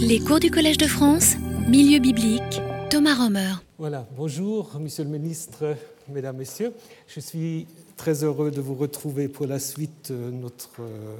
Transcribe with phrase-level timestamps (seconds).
[0.00, 1.36] Les cours du Collège de France,
[1.68, 3.54] Milieu biblique, Thomas Romer.
[3.78, 5.76] Voilà, bonjour Monsieur le Ministre,
[6.08, 6.72] Mesdames, Messieurs.
[7.08, 7.66] Je suis
[7.96, 11.16] très heureux de vous retrouver pour la suite de notre euh,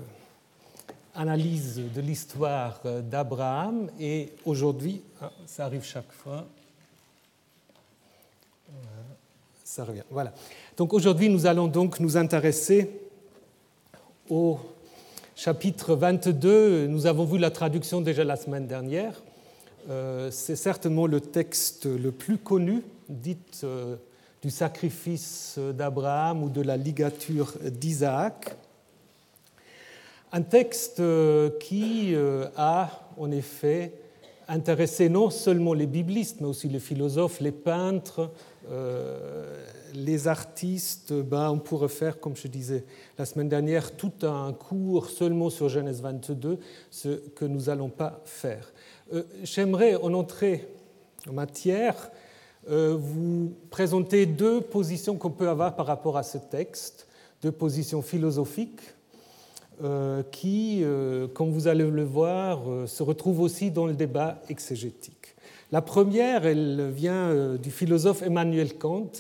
[1.14, 2.80] analyse de l'histoire
[3.10, 3.90] d'Abraham.
[3.98, 6.46] Et aujourd'hui, ah, ça arrive chaque fois,
[9.64, 10.32] ça revient, voilà.
[10.76, 12.90] Donc aujourd'hui, nous allons donc nous intéresser
[14.29, 14.58] au
[15.34, 16.86] chapitre 22.
[16.86, 19.22] Nous avons vu la traduction déjà la semaine dernière.
[19.88, 23.96] Euh, c'est certainement le texte le plus connu, dit euh,
[24.42, 28.56] du sacrifice d'Abraham ou de la ligature d'Isaac.
[30.32, 32.14] Un texte euh, qui
[32.56, 33.92] a en effet
[34.48, 38.30] intéressé non seulement les biblistes, mais aussi les philosophes, les peintres,
[39.95, 42.84] les artistes, ben, on pourrait faire, comme je disais
[43.19, 46.59] la semaine dernière, tout un cours seulement sur Genèse 22,
[46.91, 48.73] ce que nous n'allons pas faire.
[49.12, 50.68] Euh, j'aimerais, en entrée
[51.28, 52.10] en matière,
[52.70, 57.07] euh, vous présenter deux positions qu'on peut avoir par rapport à ce texte,
[57.43, 58.80] deux positions philosophiques
[59.82, 60.85] euh, qui,
[61.35, 65.34] comme vous allez le voir, se retrouvent aussi dans le débat exégétique.
[65.72, 69.10] La première, elle vient du philosophe Emmanuel Kant,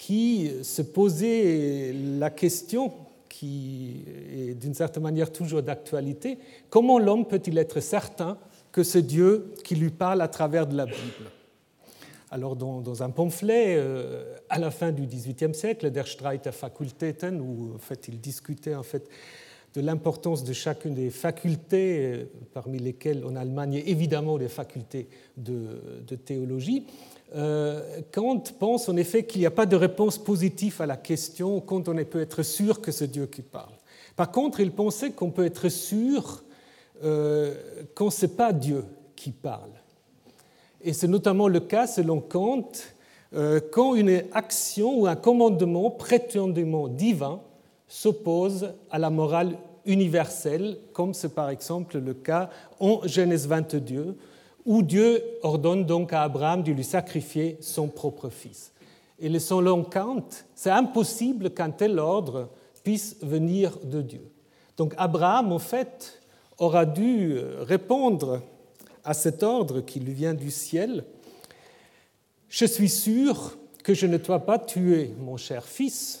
[0.00, 2.90] qui se posait la question,
[3.28, 4.02] qui
[4.34, 6.38] est d'une certaine manière toujours d'actualité,
[6.70, 8.38] comment l'homme peut-il être certain
[8.72, 11.30] que c'est Dieu qui lui parle à travers de la Bible?
[12.30, 17.38] Alors, dans, un pamphlet euh, à la fin du XVIIIe siècle, Der Streit der Fakultäten,
[17.38, 19.06] où en fait, il discutait en fait,
[19.74, 26.16] de l'importance de chacune des facultés, euh, parmi lesquelles en Allemagne, évidemment, les facultés de
[26.24, 26.86] théologie,
[27.32, 31.88] Kant pense en effet qu'il n'y a pas de réponse positive à la question quand
[31.88, 33.72] on peut être sûr que c'est Dieu qui parle.
[34.16, 36.42] Par contre, il pensait qu'on peut être sûr
[37.02, 37.54] euh,
[37.94, 38.84] quand ce n'est pas Dieu
[39.16, 39.70] qui parle.
[40.82, 42.70] Et c'est notamment le cas, selon Kant,
[43.34, 47.40] euh, quand une action ou un commandement prétendument divin
[47.88, 54.16] s'oppose à la morale universelle, comme c'est par exemple le cas en Genèse 22,
[54.64, 58.72] où Dieu ordonne donc à Abraham de lui sacrifier son propre fils.
[59.18, 62.48] Et selon Kant, c'est impossible qu'un tel ordre
[62.82, 64.30] puisse venir de Dieu.
[64.76, 66.20] Donc Abraham, en fait,
[66.58, 68.42] aura dû répondre
[69.04, 71.04] à cet ordre qui lui vient du ciel.
[72.48, 76.20] Je suis sûr que je ne dois pas tuer mon cher fils,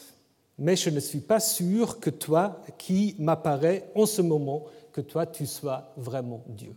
[0.58, 5.26] mais je ne suis pas sûr que toi qui m'apparaît en ce moment, que toi
[5.26, 6.74] tu sois vraiment Dieu.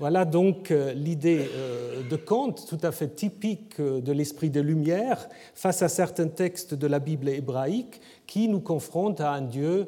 [0.00, 4.62] Voilà donc euh, l'idée euh, de Kant, tout à fait typique euh, de l'esprit des
[4.62, 9.86] Lumières, face à certains textes de la Bible hébraïque qui nous confrontent à un Dieu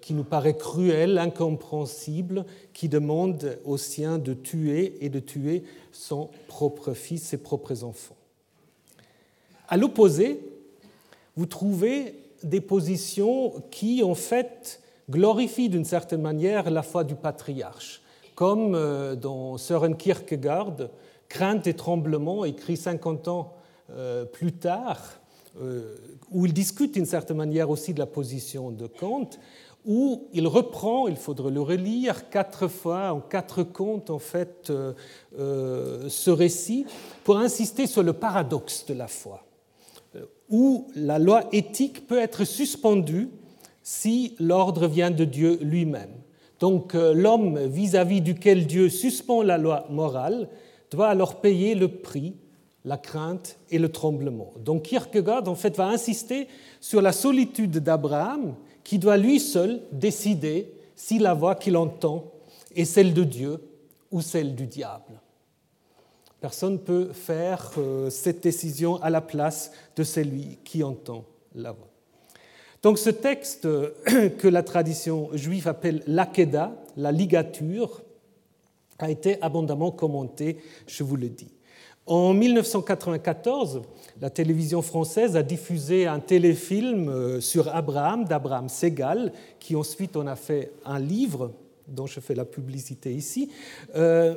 [0.00, 6.30] qui nous paraît cruel, incompréhensible, qui demande aux siens de tuer et de tuer son
[6.48, 8.16] propre fils, ses propres enfants.
[9.68, 10.40] À l'opposé,
[11.36, 14.80] vous trouvez des positions qui, en fait,
[15.10, 18.00] glorifient d'une certaine manière la foi du patriarche
[18.36, 20.76] comme euh, dans Søren Kierkegaard,
[21.28, 23.54] Crainte et tremblement, écrit 50 ans
[23.90, 25.00] euh, plus tard,
[25.60, 25.96] euh,
[26.30, 29.30] où il discute d'une certaine manière aussi de la position de Kant,
[29.86, 34.72] où il reprend, il faudrait le relire quatre fois, en quatre contes en fait,
[35.38, 36.86] ce récit,
[37.22, 39.44] pour insister sur le paradoxe de la foi,
[40.50, 43.28] où la loi éthique peut être suspendue
[43.84, 46.10] si l'ordre vient de Dieu lui-même.
[46.60, 50.48] Donc euh, l'homme vis-à-vis duquel Dieu suspend la loi morale
[50.90, 52.34] doit alors payer le prix,
[52.84, 54.52] la crainte et le tremblement.
[54.58, 56.48] Donc Kierkegaard en fait va insister
[56.80, 62.32] sur la solitude d'Abraham qui doit lui seul décider si la voix qu'il entend
[62.74, 63.60] est celle de Dieu
[64.10, 65.20] ou celle du diable.
[66.40, 71.24] Personne ne peut faire euh, cette décision à la place de celui qui entend
[71.54, 71.88] la voix.
[72.82, 73.68] Donc ce texte
[74.38, 78.02] que la tradition juive appelle l'Akeda, la ligature,
[78.98, 81.52] a été abondamment commenté, je vous le dis.
[82.06, 83.82] En 1994,
[84.20, 90.26] la télévision française a diffusé un téléfilm euh, sur Abraham, d'Abraham Segal, qui ensuite en
[90.28, 91.52] a fait un livre
[91.88, 93.50] dont je fais la publicité ici.
[93.96, 94.36] Euh,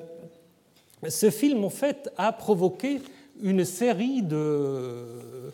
[1.08, 3.02] ce film, en fait, a provoqué
[3.42, 5.52] une série de,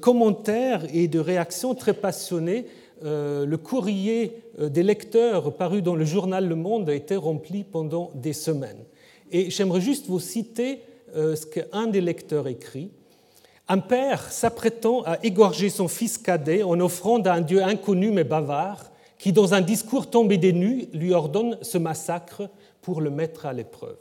[0.00, 2.66] commentaires et de réactions très passionnées.
[3.04, 7.62] Euh, le courrier euh, des lecteurs paru dans le journal Le Monde a été rempli
[7.62, 8.84] pendant des semaines.
[9.30, 10.80] Et j'aimerais juste vous citer
[11.14, 12.90] euh, ce qu'un des lecteurs écrit.
[13.68, 18.24] Un père s'apprêtant à égorger son fils cadet en offrant à un dieu inconnu mais
[18.24, 22.48] bavard, qui dans un discours tombé des nues lui ordonne ce massacre
[22.80, 23.98] pour le mettre à l'épreuve.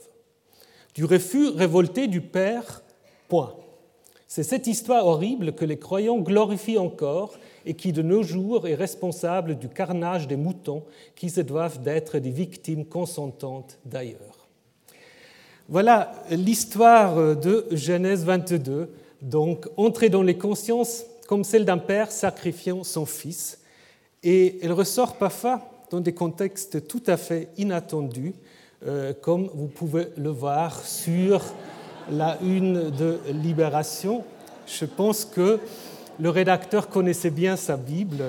[0.94, 2.84] Du refus révolté du Père,
[3.28, 3.54] point.
[4.28, 8.76] C'est cette histoire horrible que les croyants glorifient encore et qui de nos jours est
[8.76, 10.84] responsable du carnage des moutons
[11.16, 14.48] qui se doivent d'être des victimes consentantes d'ailleurs.
[15.70, 18.90] Voilà l'histoire de Genèse 22,
[19.22, 23.60] donc entrée dans les consciences comme celle d'un père sacrifiant son fils,
[24.24, 28.34] et elle ressort parfois dans des contextes tout à fait inattendus,
[28.86, 31.42] euh, comme vous pouvez le voir sur
[32.12, 34.24] la une de Libération.
[34.68, 35.60] Je pense que
[36.20, 38.24] le rédacteur connaissait bien sa Bible,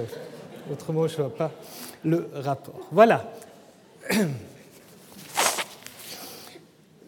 [0.72, 1.52] autrement je ne vois pas
[2.04, 2.88] le rapport.
[2.92, 3.32] Voilà.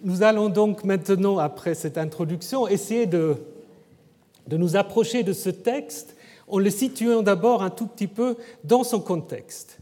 [0.03, 3.37] Nous allons donc maintenant, après cette introduction, essayer de,
[4.47, 6.14] de nous approcher de ce texte
[6.47, 9.79] en le situant d'abord un tout petit peu dans son contexte.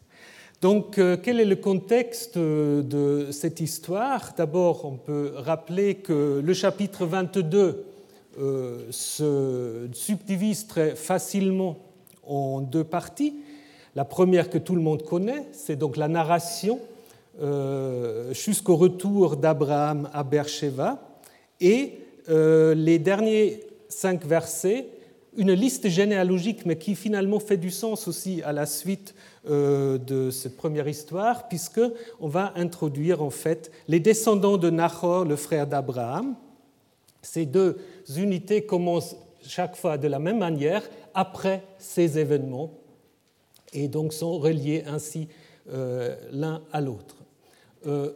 [0.62, 4.32] Donc, euh, quel est le contexte de cette histoire?
[4.36, 7.84] D'abord, on peut rappeler que le chapitre 22
[8.38, 11.78] euh, se subdivise très facilement
[12.26, 13.34] en deux parties.
[13.94, 16.80] La première que tout le monde connaît, c'est donc la narration
[17.40, 21.18] euh, jusqu'au retour d'Abraham à Beersheba.
[21.60, 24.86] Et euh, les derniers cinq versets,
[25.36, 29.14] une liste généalogique, mais qui finalement fait du sens aussi à la suite
[29.46, 35.66] de cette première histoire, puisqu'on va introduire en fait les descendants de Nahor, le frère
[35.66, 36.34] d'Abraham.
[37.22, 37.78] Ces deux
[38.16, 40.82] unités commencent chaque fois de la même manière
[41.14, 42.72] après ces événements
[43.72, 45.28] et donc sont reliés ainsi
[45.72, 47.16] euh, l'un à l'autre.
[47.86, 48.12] Euh,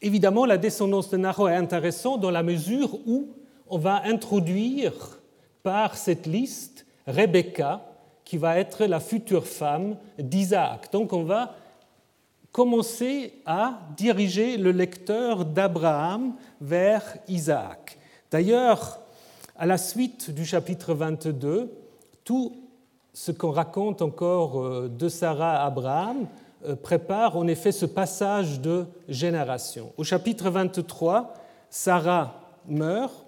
[0.00, 3.28] évidemment, la descendance de Nahor est intéressante dans la mesure où
[3.68, 5.20] on va introduire
[5.62, 7.91] par cette liste Rebecca,
[8.32, 10.90] qui va être la future femme d'Isaac.
[10.90, 11.54] Donc on va
[12.50, 17.98] commencer à diriger le lecteur d'Abraham vers Isaac.
[18.30, 19.00] D'ailleurs,
[19.54, 21.70] à la suite du chapitre 22,
[22.24, 22.56] tout
[23.12, 26.26] ce qu'on raconte encore euh, de Sarah à Abraham
[26.64, 29.92] euh, prépare en effet ce passage de génération.
[29.98, 31.34] Au chapitre 23,
[31.68, 33.26] Sarah meurt,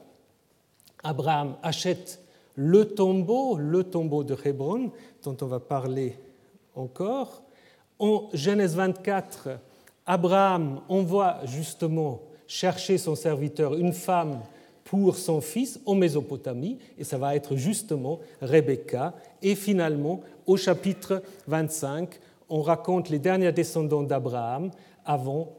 [1.02, 2.23] Abraham achète
[2.54, 4.90] le tombeau, le tombeau de Hébron,
[5.22, 6.18] dont on va parler
[6.74, 7.42] encore.
[7.98, 9.58] En Genèse 24,
[10.06, 14.40] Abraham envoie justement chercher son serviteur, une femme
[14.84, 19.14] pour son fils en Mésopotamie, et ça va être justement Rebecca.
[19.42, 22.20] Et finalement, au chapitre 25,
[22.50, 24.70] on raconte les derniers descendants d'Abraham
[25.04, 25.52] avant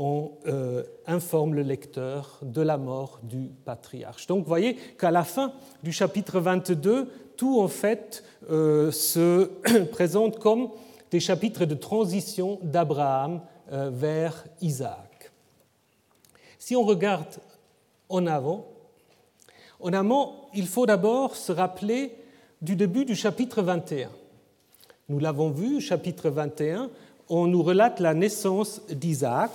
[0.00, 4.26] qu'on euh, informe le lecteur de la mort du patriarche.
[4.26, 5.52] Donc vous voyez qu'à la fin
[5.82, 9.50] du chapitre 22, tout en fait euh, se
[9.92, 10.70] présente comme
[11.10, 13.42] des chapitres de transition d'Abraham
[13.72, 15.30] euh, vers Isaac.
[16.58, 17.36] Si on regarde
[18.08, 18.68] en avant.
[19.80, 22.14] En amont, il faut d'abord se rappeler
[22.62, 24.08] du début du chapitre 21.
[25.10, 26.88] Nous l'avons vu, chapitre 21,
[27.28, 29.50] on nous relate la naissance d'Isaac.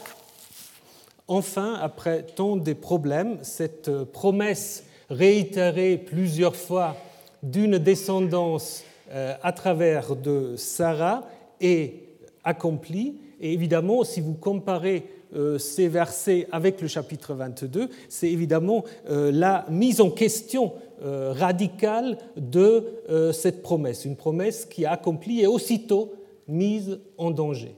[1.28, 6.96] Enfin, après tant de problèmes, cette promesse réitérée plusieurs fois
[7.42, 11.24] d'une descendance euh, à travers de Sarah
[11.62, 12.06] est
[12.44, 13.16] accomplie.
[13.42, 19.32] Et évidemment, si vous comparez euh, ces versets avec le chapitre 22, c'est évidemment euh,
[19.34, 25.48] la mise en question euh, radicale de cette promesse, une promesse qui est accomplie et
[25.48, 26.14] aussitôt
[26.48, 27.76] mise en danger.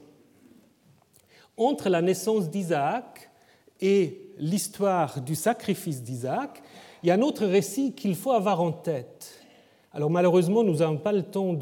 [1.56, 3.27] Entre la naissance d'Isaac
[3.80, 6.62] et l'histoire du sacrifice d'Isaac,
[7.02, 9.38] il y a un autre récit qu'il faut avoir en tête.
[9.92, 11.56] Alors malheureusement, nous n'avons pas le temps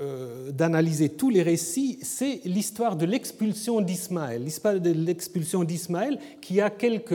[0.00, 4.42] euh, d'analyser tous les récits, c'est l'histoire de l'expulsion d'Ismaël.
[4.42, 7.14] L'histoire de l'expulsion d'Ismaël qui a quelques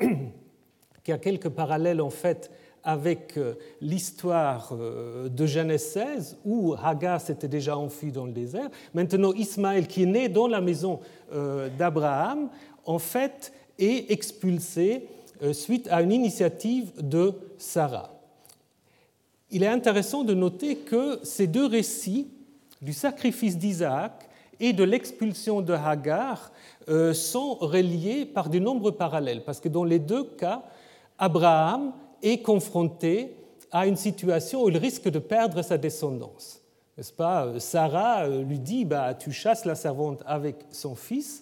[1.04, 2.50] qui a quelques parallèles en fait
[2.84, 8.68] avec euh, l'histoire euh, de Genèse 16, où Hagar s'était déjà enfui dans le désert.
[8.94, 10.98] Maintenant, Ismaël, qui est né dans la maison
[11.78, 12.50] d'Abraham,
[12.84, 15.08] en fait, est expulsé
[15.52, 18.12] suite à une initiative de Sarah
[19.52, 22.26] il est intéressant de noter que ces deux récits,
[22.80, 24.12] du sacrifice d'Isaac
[24.58, 26.50] et de l'expulsion de Hagar,
[26.88, 30.62] euh, sont reliés par de nombreux parallèles, parce que dans les deux cas,
[31.18, 33.36] Abraham est confronté
[33.70, 36.60] à une situation où il risque de perdre sa descendance.
[36.96, 37.48] N'est-ce pas?
[37.58, 41.41] Sarah euh, lui dit bah, Tu chasses la servante avec son fils.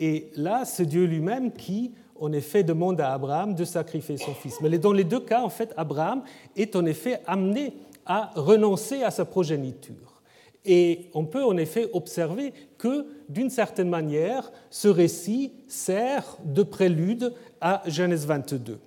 [0.00, 4.60] Et là, c'est Dieu lui-même qui en effet demande à Abraham de sacrifier son fils.
[4.62, 6.22] Mais dans les deux cas, en fait, Abraham
[6.56, 7.74] est en effet amené
[8.06, 10.22] à renoncer à sa progéniture.
[10.64, 17.32] Et on peut en effet observer que, d'une certaine manière, ce récit sert de prélude
[17.60, 18.78] à Genèse 22.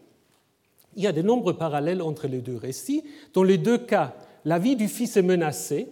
[0.96, 3.04] Il y a de nombreux parallèles entre les deux récits.
[3.34, 4.14] Dans les deux cas,
[4.46, 5.90] la vie du fils est menacée.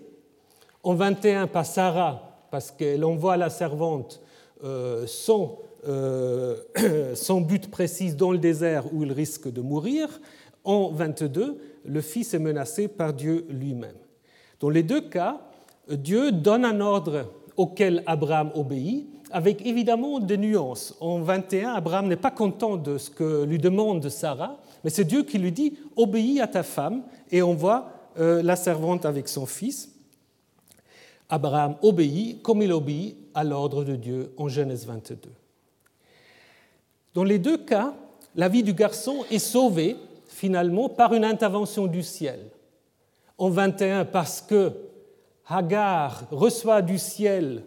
[0.83, 4.20] En 21, par Sarah, parce qu'elle envoie la servante
[5.07, 6.55] sans, euh,
[7.15, 10.21] sans but précis dans le désert où il risque de mourir.
[10.63, 13.95] En 22, le fils est menacé par Dieu lui-même.
[14.59, 15.41] Dans les deux cas,
[15.89, 17.25] Dieu donne un ordre
[17.57, 20.95] auquel Abraham obéit, avec évidemment des nuances.
[20.99, 25.23] En 21, Abraham n'est pas content de ce que lui demande Sarah, mais c'est Dieu
[25.23, 27.89] qui lui dit Obéis à ta femme, et on voit
[28.19, 29.90] euh, la servante avec son fils.
[31.31, 35.17] Abraham obéit comme il obéit à l'ordre de Dieu en Genèse 22.
[37.13, 37.93] Dans les deux cas,
[38.35, 39.95] la vie du garçon est sauvée
[40.27, 42.39] finalement par une intervention du ciel.
[43.37, 44.73] En 21, parce que
[45.47, 47.63] Hagar reçoit du ciel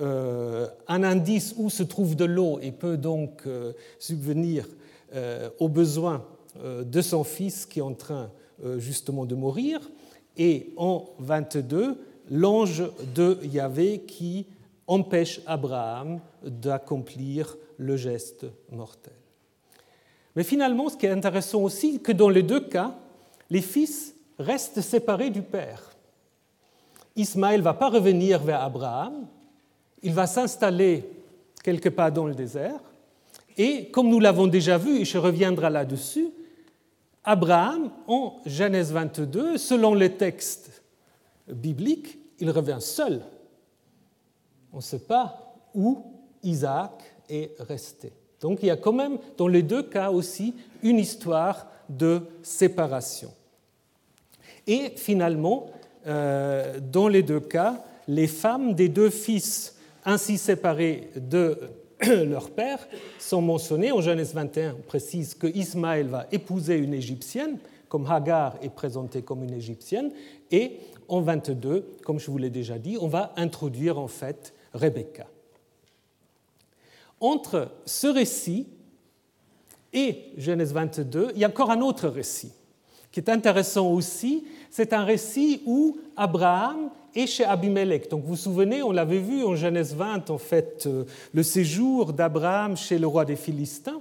[0.00, 4.66] euh, un indice où se trouve de l'eau et peut donc euh, subvenir
[5.14, 6.24] euh, aux besoins
[6.62, 8.30] de son fils qui est en train
[8.76, 9.80] justement de mourir.
[10.36, 11.98] Et en 22,
[12.30, 14.46] l'ange de Yahvé qui
[14.86, 19.12] empêche Abraham d'accomplir le geste mortel.
[20.36, 22.94] Mais finalement, ce qui est intéressant aussi, c'est que dans les deux cas,
[23.50, 25.92] les fils restent séparés du père.
[27.16, 29.26] Ismaël ne va pas revenir vers Abraham,
[30.02, 31.08] il va s'installer
[31.62, 32.80] quelque part dans le désert,
[33.56, 36.28] et comme nous l'avons déjà vu, et je reviendrai là-dessus,
[37.22, 40.83] Abraham, en Genèse 22, selon les textes
[41.48, 43.22] bibliques, il revient seul.
[44.72, 46.04] On ne sait pas où
[46.42, 48.12] Isaac est resté.
[48.40, 53.32] Donc il y a quand même dans les deux cas aussi une histoire de séparation.
[54.66, 55.70] Et finalement,
[56.06, 61.58] euh, dans les deux cas, les femmes des deux fils ainsi séparés de
[62.26, 62.86] leur père
[63.18, 63.92] sont mentionnées.
[63.92, 67.58] En Genèse 21, on précise que Ismaël va épouser une Égyptienne,
[67.88, 70.10] comme Hagar est présentée comme une Égyptienne,
[70.50, 75.26] et en 22, comme je vous l'ai déjà dit, on va introduire en fait Rebecca.
[77.20, 78.66] Entre ce récit
[79.92, 82.52] et Genèse 22, il y a encore un autre récit
[83.14, 88.10] qui est intéressant aussi, c'est un récit où Abraham est chez Abimelech.
[88.10, 92.12] Donc vous vous souvenez, on l'avait vu en Genèse 20, en fait, euh, le séjour
[92.12, 94.00] d'Abraham chez le roi des Philistins,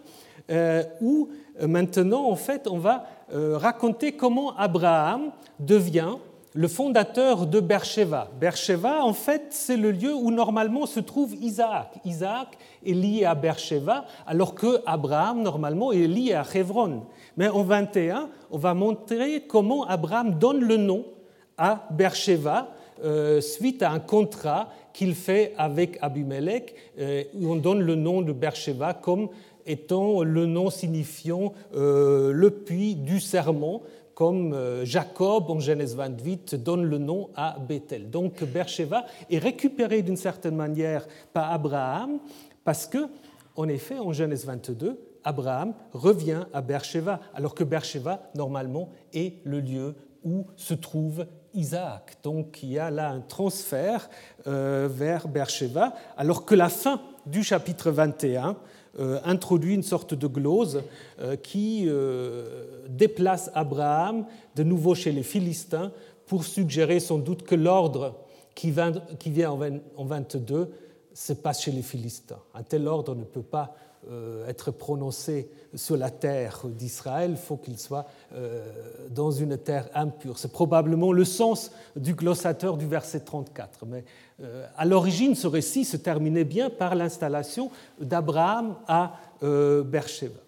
[0.49, 1.29] euh, où
[1.61, 6.15] euh, maintenant, en fait, on va raconter comment Abraham devient
[6.53, 8.29] le fondateur de Beersheba.
[8.39, 11.95] Beersheba, en fait, c'est le lieu où normalement se trouve Isaac.
[12.05, 17.03] Isaac est lié à Beersheba, alors que Abraham, normalement, est lié à Hebron.
[17.37, 21.05] Mais en 21, on va montrer comment Abraham donne le nom
[21.57, 22.69] à Beersheba
[23.03, 28.21] euh, suite à un contrat qu'il fait avec Abimelech, euh, où on donne le nom
[28.21, 29.29] de Beersheba comme
[29.65, 33.81] étant le nom signifiant euh, le puits du serment,
[34.15, 38.09] comme Jacob en Genèse 28 donne le nom à Bethel.
[38.09, 42.19] Donc Beersheba est récupéré d'une certaine manière par Abraham
[42.63, 43.09] parce que,
[43.55, 49.59] en effet, en Genèse 22, Abraham revient à Beersheba, alors que Beersheba, normalement, est le
[49.59, 52.17] lieu où se trouve Isaac.
[52.23, 54.09] Donc il y a là un transfert
[54.47, 58.53] euh, vers Beersheba, alors que la fin du chapitre 21 euh,
[58.99, 60.83] introduit une sorte de glose
[61.19, 61.87] euh, qui
[62.89, 65.91] déplace Abraham de nouveau chez les Philistins
[66.27, 68.15] pour suggérer sans doute que l'ordre
[68.55, 69.51] qui vient
[69.97, 70.69] en 22
[71.13, 72.39] se passe chez les Philistins.
[72.53, 73.92] Un tel ordre ne peut pas euh,
[74.47, 78.65] être prononcé sur la terre d'Israël, il faut qu'il soit euh,
[79.09, 80.37] dans une terre impure.
[80.37, 83.85] C'est probablement le sens du glossateur du verset 34.
[83.87, 84.03] Mais
[84.41, 90.39] euh, à l'origine, ce récit se terminait bien par l'installation d'Abraham à Beersheba.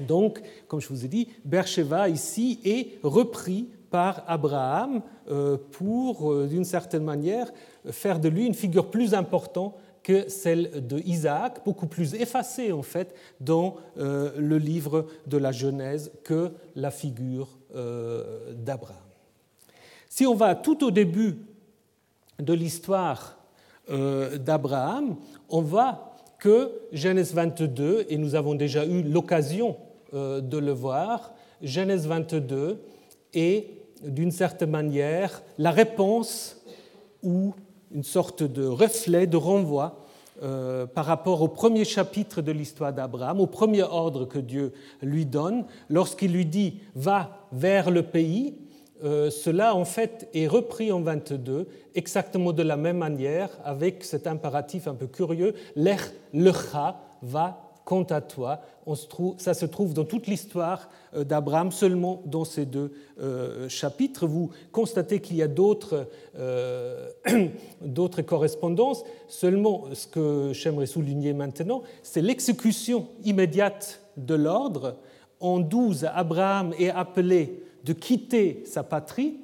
[0.00, 5.00] Donc, comme je vous ai dit, Beersheba ici est repris par Abraham
[5.72, 7.50] pour, d'une certaine manière,
[7.90, 9.74] faire de lui une figure plus importante
[10.08, 15.52] que celle de Isaac, beaucoup plus effacée en fait dans euh, le livre de la
[15.52, 18.96] Genèse que la figure euh, d'Abraham.
[20.08, 21.36] Si on va tout au début
[22.38, 23.36] de l'histoire
[23.90, 25.16] euh, d'Abraham,
[25.50, 29.76] on voit que Genèse 22, et nous avons déjà eu l'occasion
[30.14, 32.80] de le voir, Genèse 22
[33.34, 33.66] est
[34.02, 36.64] d'une certaine manière la réponse
[37.22, 37.52] ou
[37.94, 40.04] une sorte de reflet, de renvoi
[40.42, 45.26] euh, par rapport au premier chapitre de l'histoire d'Abraham, au premier ordre que Dieu lui
[45.26, 48.54] donne, lorsqu'il lui dit va vers le pays
[49.04, 54.26] euh, cela en fait est repris en 22 exactement de la même manière avec cet
[54.26, 58.60] impératif un peu curieux, l'ech lecha va quant à toi.
[59.38, 64.26] Ça se trouve dans toute l'histoire euh, d'Abraham, seulement dans ces deux euh, chapitres.
[64.26, 66.06] Vous constatez qu'il y a d'autres
[67.80, 69.04] d'autres correspondances.
[69.26, 74.98] Seulement, ce que j'aimerais souligner maintenant, c'est l'exécution immédiate de l'ordre.
[75.40, 79.38] En 12, Abraham est appelé de quitter sa patrie,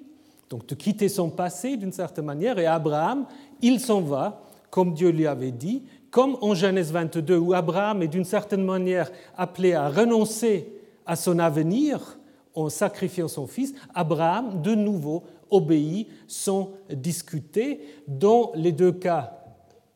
[0.51, 3.25] donc de quitter son passé d'une certaine manière, et Abraham,
[3.63, 5.85] il s'en va, comme Dieu lui avait dit,
[6.15, 10.73] comme en Genèse 22, où Abraham est d'une certaine manière appelé à renoncer
[11.07, 12.21] à son avenir
[12.55, 17.81] en sacrifiant son fils, Abraham, de nouveau, obéit sans discuter.
[18.07, 19.41] Dans les deux cas,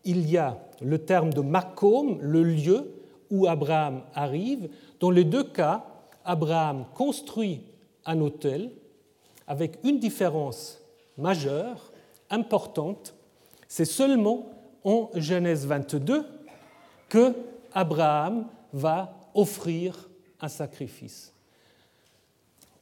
[0.03, 2.95] il y a le terme de Makom, le lieu
[3.31, 4.71] où Abraham arrive.
[4.99, 5.87] Dans les deux cas,
[6.25, 7.63] Abraham construit
[8.05, 8.73] un hôtel
[9.47, 10.81] avec une différence
[11.17, 11.93] majeure,
[12.29, 13.15] importante.
[13.69, 16.25] C'est seulement en Genèse 22
[17.09, 17.35] que
[17.73, 20.09] Abraham va offrir
[20.41, 21.33] un sacrifice.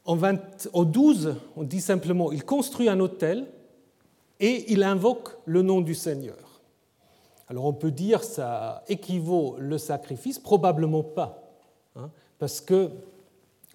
[0.05, 0.17] En,
[0.85, 3.47] 12, on dit simplement, il construit un hôtel
[4.39, 6.37] et il invoque le nom du Seigneur.
[7.49, 11.51] Alors on peut dire ça équivaut le sacrifice, probablement pas,
[11.97, 12.91] hein, parce que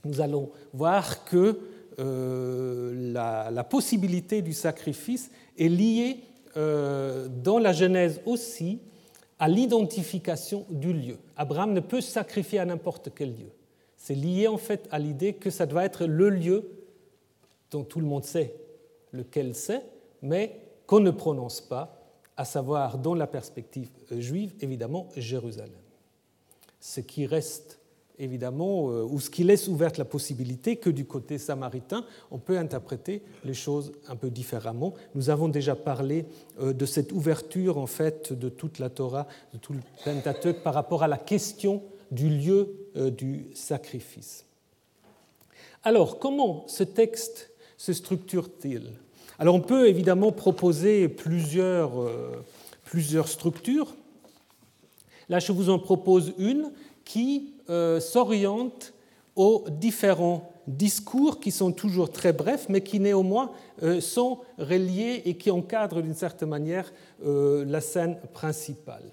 [0.03, 1.59] nous allons voir que
[1.99, 6.23] euh, la, possibilité du sacrifice est liée
[6.57, 8.79] euh, dans la Genèse aussi
[9.39, 11.17] à l'identification du lieu.
[11.35, 13.51] Abraham ne peut sacrifier à n'importe quel lieu.
[13.97, 16.69] C'est lié en fait à l'idée que ça doit être le lieu
[17.71, 18.55] dont tout le monde sait
[19.11, 19.83] lequel c'est,
[20.21, 21.97] mais qu'on ne prononce pas,
[22.37, 25.71] à savoir dans la perspective juive, évidemment, Jérusalem.
[26.79, 27.80] Ce qui reste
[28.21, 32.57] évidemment, euh, ou ce qui laisse ouverte la possibilité que du côté samaritain, on peut
[32.57, 34.93] interpréter les choses un peu différemment.
[35.15, 36.25] Nous avons déjà parlé
[36.61, 40.75] euh, de cette ouverture, en fait, de toute la Torah, de tout le Pentateuch par
[40.75, 44.45] rapport à la question du lieu euh, du sacrifice.
[45.83, 48.91] Alors, comment ce texte se structure-t-il?
[49.39, 51.91] Alors, on peut évidemment proposer plusieurs,
[52.83, 53.95] plusieurs structures.
[55.29, 56.71] Là, je vous en propose une
[57.03, 58.93] qui euh, s'oriente
[59.33, 65.37] aux différents discours qui sont toujours très brefs, mais qui néanmoins euh, sont reliés et
[65.37, 66.91] qui encadrent d'une certaine manière
[67.25, 69.05] euh, la scène principale.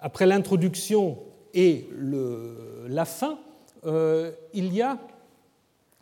[0.00, 1.18] Après l'introduction
[1.54, 1.88] et
[2.88, 3.38] la fin,
[4.52, 4.98] il y a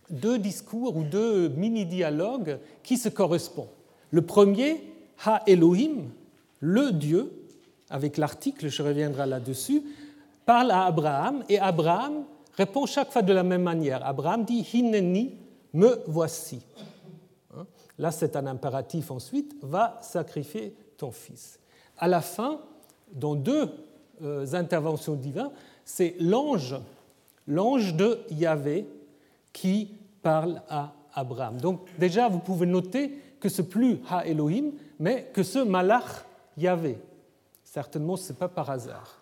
[0.09, 3.68] deux discours ou deux mini-dialogues qui se correspondent.
[4.11, 4.83] Le premier,
[5.26, 6.11] Ha Elohim,
[6.61, 7.31] le Dieu,
[7.90, 9.83] avec l'article, je reviendrai là-dessus,
[10.44, 12.24] parle à Abraham et Abraham
[12.55, 14.05] répond chaque fois de la même manière.
[14.05, 15.37] Abraham dit Hineni,
[15.72, 16.64] me voici.
[17.57, 17.66] Hein?
[17.98, 21.59] Là, c'est un impératif ensuite, va sacrifier ton fils.
[21.98, 22.61] À la fin,
[23.12, 23.70] dans deux
[24.22, 25.50] euh, interventions divines,
[25.85, 26.76] c'est l'ange,
[27.46, 28.87] l'ange de Yahvé
[29.52, 29.90] qui
[30.22, 31.61] parle à Abraham.
[31.61, 36.24] Donc déjà, vous pouvez noter que ce plus Ha Elohim, mais que ce Malach
[36.57, 36.98] Yahvé.
[37.64, 39.21] Certainement, ce n'est pas par hasard.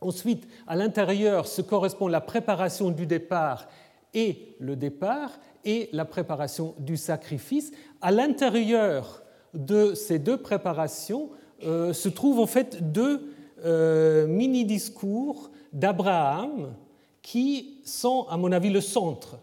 [0.00, 3.68] Ensuite, à l'intérieur se correspond la préparation du départ
[4.14, 5.30] et le départ
[5.64, 7.72] et la préparation du sacrifice.
[8.00, 9.22] À l'intérieur
[9.54, 11.30] de ces deux préparations
[11.64, 13.32] euh, se trouvent en fait deux
[13.64, 16.74] euh, mini-discours d'Abraham
[17.22, 19.38] qui sont, à mon avis, le centre,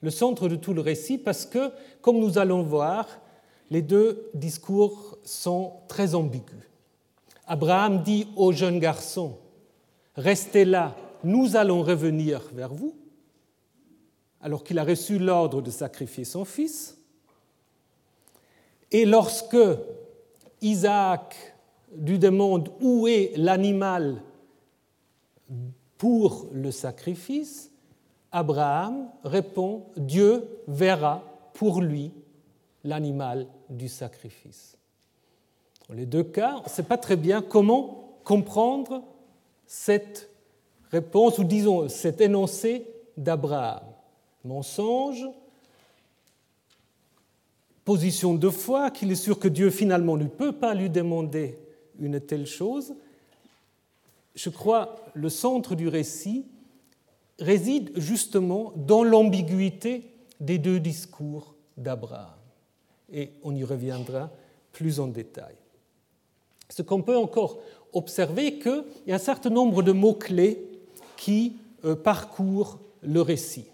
[0.00, 3.06] le centre de tout le récit, parce que, comme nous allons voir,
[3.70, 6.70] les deux discours sont très ambigus.
[7.46, 9.36] Abraham dit au jeune garçon,
[10.20, 12.94] Restez là, nous allons revenir vers vous,
[14.42, 16.98] alors qu'il a reçu l'ordre de sacrifier son fils.
[18.92, 19.56] Et lorsque
[20.60, 21.54] Isaac
[21.96, 24.20] lui demande où est l'animal
[25.96, 27.70] pour le sacrifice,
[28.30, 32.12] Abraham répond, Dieu verra pour lui
[32.84, 34.76] l'animal du sacrifice.
[35.88, 39.02] Dans les deux cas, on ne sait pas très bien comment comprendre
[39.70, 40.28] cette
[40.90, 43.84] réponse, ou disons cet énoncé d'Abraham.
[44.42, 45.24] Mensonge,
[47.84, 51.56] position de foi, qu'il est sûr que Dieu finalement ne peut pas lui demander
[52.00, 52.96] une telle chose.
[54.34, 56.46] Je crois le centre du récit
[57.38, 62.34] réside justement dans l'ambiguïté des deux discours d'Abraham.
[63.12, 64.32] Et on y reviendra
[64.72, 65.54] plus en détail.
[66.68, 67.60] Ce qu'on peut encore
[67.92, 70.62] observer qu'il y a un certain nombre de mots-clés
[71.16, 73.66] qui euh, parcourent le récit.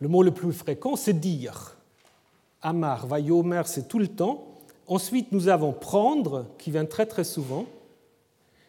[0.00, 1.76] Le mot le plus fréquent, c'est dire.
[2.62, 4.46] Amar, Vayomer, c'est tout le temps.
[4.86, 7.66] Ensuite, nous avons prendre, qui vient très très souvent,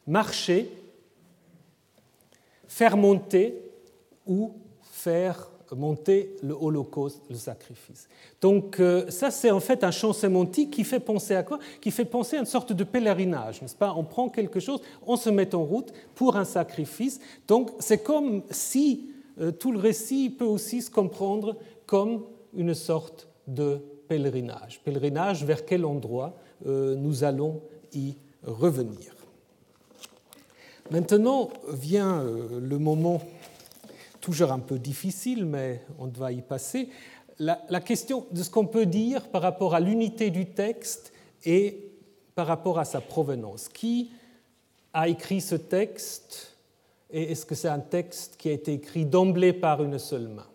[0.05, 0.71] marcher,
[2.67, 3.55] faire monter
[4.25, 8.07] ou faire monter le holocauste, le sacrifice.
[8.41, 11.59] Donc euh, ça, c'est en fait un champ sémantique qui fait penser à quoi?
[11.81, 13.93] Qui fait penser à une sorte de pèlerinage, n'est-ce pas?
[13.95, 17.19] On prend quelque chose, on se met en route pour un sacrifice.
[17.47, 22.23] Donc c'est comme si euh, tout le récit peut aussi se comprendre comme
[22.55, 24.81] une sorte de pèlerinage.
[24.83, 27.61] Pèlerinage vers quel endroit euh, nous allons
[27.93, 29.13] y revenir.
[30.89, 33.21] Maintenant vient le moment
[34.27, 36.89] toujours un peu difficile, mais on va y passer,
[37.39, 41.13] la, question de ce qu'on peut dire par rapport à l'unité du texte
[41.45, 41.93] et
[42.35, 43.69] par rapport à sa provenance.
[43.69, 44.11] Qui
[44.91, 46.57] a écrit ce texte
[47.09, 50.47] et est-ce que c'est un texte qui a été écrit d'emblée par une seule main?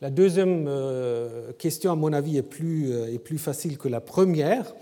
[0.00, 4.00] La deuxième euh, question, à mon avis, est plus, euh, est plus facile que la
[4.00, 4.72] première.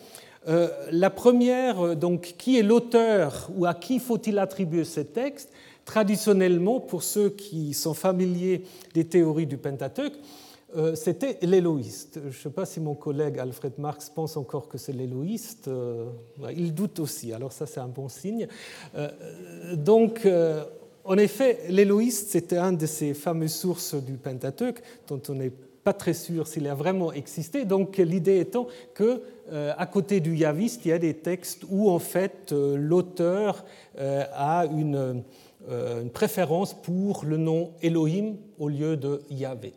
[0.48, 5.50] Euh, la première, donc, qui est l'auteur ou à qui faut-il attribuer ce texte?
[5.84, 8.62] Traditionnellement, pour ceux qui sont familiers
[8.94, 10.14] des théories du Pentateuque,
[10.74, 12.18] euh, c'était l'éloïste.
[12.22, 15.68] Je ne sais pas si mon collègue Alfred Marx pense encore que c'est l'éloïste.
[15.68, 16.06] Euh,
[16.56, 18.48] il doute aussi, alors ça c'est un bon signe.
[18.94, 19.10] Euh,
[19.76, 20.26] donc,
[21.04, 25.52] en effet, l'éloïste, c'était un de ces fameuses sources du Pentateuque dont on n'est
[25.84, 27.64] pas très sûr s'il a vraiment existé.
[27.64, 31.98] Donc, l'idée étant que à côté du yaviste, il y a des textes où en
[31.98, 33.64] fait l'auteur
[33.98, 35.22] a une
[35.70, 39.72] une préférence pour le nom Elohim au lieu de Yahvé.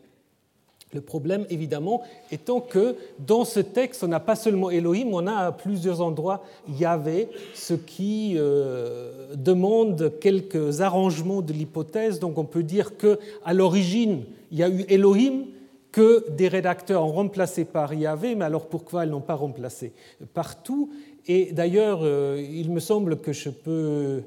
[0.92, 5.34] Le problème, évidemment, étant que dans ce texte, on n'a pas seulement Elohim, on a
[5.34, 12.20] à plusieurs endroits Yahvé, ce qui euh, demande quelques arrangements de l'hypothèse.
[12.20, 14.22] Donc on peut dire qu'à l'origine,
[14.52, 15.46] il y a eu Elohim,
[15.90, 19.92] que des rédacteurs ont remplacé par Yahvé, mais alors pourquoi ils n'ont pas remplacé
[20.34, 20.90] partout?
[21.26, 24.22] Et d'ailleurs, euh, il me semble que je peux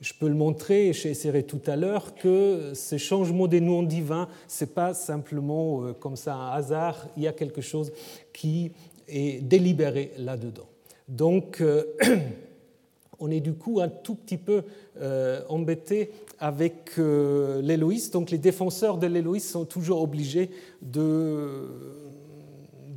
[0.00, 4.64] je peux le montrer, j'essaierai tout à l'heure, que ce changement des noms divins, ce
[4.64, 7.92] n'est pas simplement euh, comme ça un hasard, il y a quelque chose
[8.32, 8.72] qui
[9.08, 10.68] est délibéré là-dedans.
[11.08, 11.84] Donc, euh,
[13.18, 14.62] on est du coup un tout petit peu
[15.02, 18.14] euh, embêté avec l'éloïste.
[18.14, 20.48] Donc, les défenseurs de l'éloïste sont toujours obligés
[20.80, 21.68] de,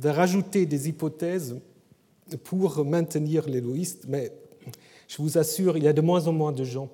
[0.00, 1.60] de rajouter des hypothèses
[2.42, 4.32] pour maintenir l'éloïste, mais
[5.08, 6.88] je vous assure, il y a de moins en moins de gens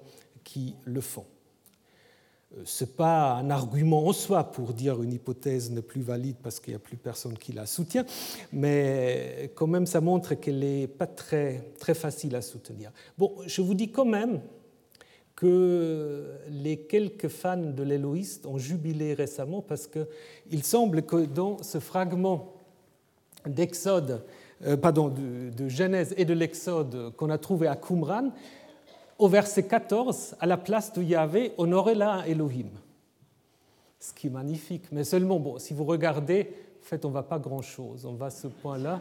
[0.45, 1.27] qui le font.
[2.57, 6.37] Euh, Ce n'est pas un argument en soi pour dire une hypothèse n'est plus valide
[6.43, 8.05] parce qu'il n'y a plus personne qui la soutient,
[8.53, 12.91] mais quand même ça montre qu'elle n'est pas très, très facile à soutenir.
[13.17, 14.41] Bon, je vous dis quand même
[15.37, 21.79] que les quelques fans de l'éloïste ont jubilé récemment parce qu'il semble que dans ce
[21.79, 22.53] fragment
[23.47, 24.23] d'Exode
[24.67, 28.31] euh, pardon, de, Genèse et de l'Exode qu'on a trouvé à Qumran,
[29.19, 32.71] au verset 14, à la place de Yahvé, on aurait là Elohim.
[33.99, 34.85] Ce qui est magnifique.
[34.93, 38.07] Mais seulement, bon, si vous regardez, en fait, on ne va pas grand-chose.
[38.07, 38.99] On va à ce point-là.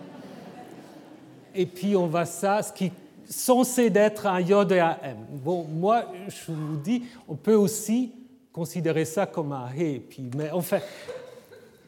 [1.56, 2.94] Et puis, on va ça, ce qui est
[3.30, 5.18] censé être un Yod et un M.
[5.32, 8.12] Bon, moi, je vous dis, on peut aussi
[8.52, 9.70] considérer ça comme un.
[10.10, 10.80] Puis, mais enfin,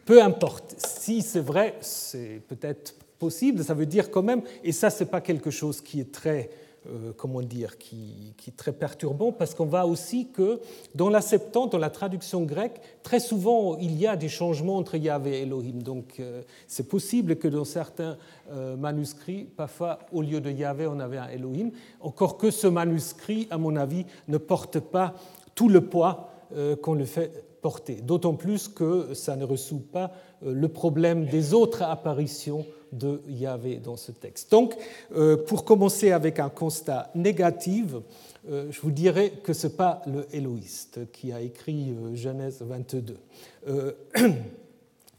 [0.06, 0.76] peu importe.
[0.78, 5.10] Si c'est vrai, c'est peut-être possible, ça veut dire quand même, et ça, ce n'est
[5.10, 6.50] pas quelque chose qui est très,
[6.88, 10.60] euh, comment dire, qui, qui, très perturbant, parce qu'on voit aussi que
[10.96, 14.96] dans la Septante, dans la traduction grecque, très souvent, il y a des changements entre
[14.96, 15.84] Yahvé et Elohim.
[15.84, 18.18] Donc, euh, c'est possible que dans certains
[18.52, 23.48] euh, manuscrits, parfois, au lieu de Yahvé, on avait un Elohim, encore que ce manuscrit,
[23.52, 25.14] à mon avis, ne porte pas
[25.54, 26.28] tout le poids
[26.82, 27.32] qu'on le fait
[27.62, 28.02] porter.
[28.02, 30.12] D'autant plus que ça ne résout pas
[30.46, 34.52] le problème des autres apparitions de Yahvé dans ce texte.
[34.52, 34.76] Donc,
[35.16, 37.86] euh, pour commencer avec un constat négatif,
[38.50, 42.62] euh, je vous dirais que ce n'est pas le Éloïste qui a écrit euh, Genèse
[42.62, 43.18] 22.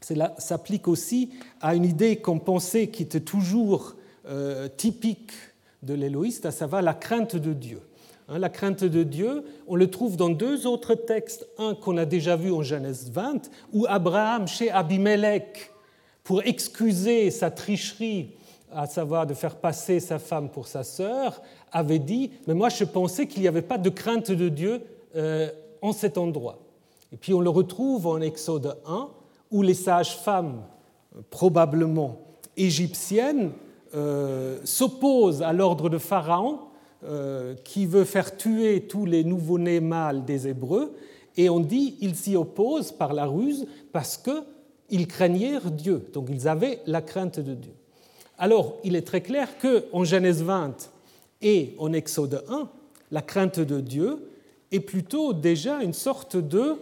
[0.01, 1.31] Cela s'applique aussi
[1.61, 3.95] à une idée qu'on pensait qui était toujours
[4.77, 5.31] typique
[5.81, 7.81] de l'éloïste, à savoir la crainte de Dieu.
[8.29, 12.05] Hein, la crainte de Dieu, on le trouve dans deux autres textes, un qu'on a
[12.05, 15.72] déjà vu en Genèse 20, où Abraham, chez Abimelech,
[16.23, 18.31] pour excuser sa tricherie,
[18.71, 22.83] à savoir de faire passer sa femme pour sa sœur, avait dit, mais moi je
[22.83, 24.81] pensais qu'il n'y avait pas de crainte de Dieu
[25.15, 25.49] euh,
[25.81, 26.59] en cet endroit.
[27.11, 29.09] Et puis on le retrouve en Exode 1,
[29.51, 30.61] où les sages-femmes,
[31.29, 32.17] probablement
[32.57, 33.51] égyptiennes,
[33.93, 36.59] euh, s'opposent à l'ordre de Pharaon,
[37.03, 40.95] euh, qui veut faire tuer tous les nouveau-nés mâles des Hébreux,
[41.35, 44.31] et on dit ils s'y opposent par la ruse parce que
[44.93, 47.73] ils craignirent Dieu, donc ils avaient la crainte de Dieu.
[48.37, 50.91] Alors, il est très clair qu'en Genèse 20
[51.41, 52.69] et en Exode 1,
[53.11, 54.29] la crainte de Dieu
[54.71, 56.75] est plutôt déjà une sorte de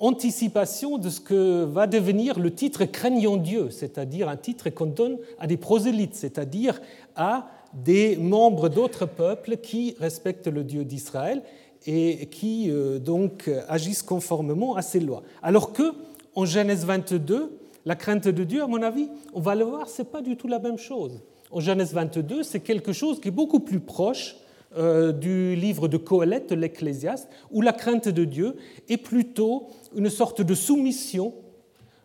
[0.00, 5.18] anticipation de ce que va devenir le titre craignant Dieu, c'est-à-dire un titre qu'on donne
[5.38, 6.80] à des prosélytes, c'est-à-dire
[7.14, 11.42] à des membres d'autres peuples qui respectent le Dieu d'Israël
[11.86, 15.22] et qui euh, donc agissent conformément à ses lois.
[15.42, 15.94] Alors que
[16.34, 20.10] en Genèse 22, la crainte de Dieu, à mon avis, on va le voir, c'est
[20.10, 21.20] pas du tout la même chose.
[21.50, 24.36] En Genèse 22, c'est quelque chose qui est beaucoup plus proche
[24.76, 28.56] euh, du livre de Coëlette, l'Ecclésiaste, où la crainte de Dieu
[28.88, 31.34] est plutôt une sorte de soumission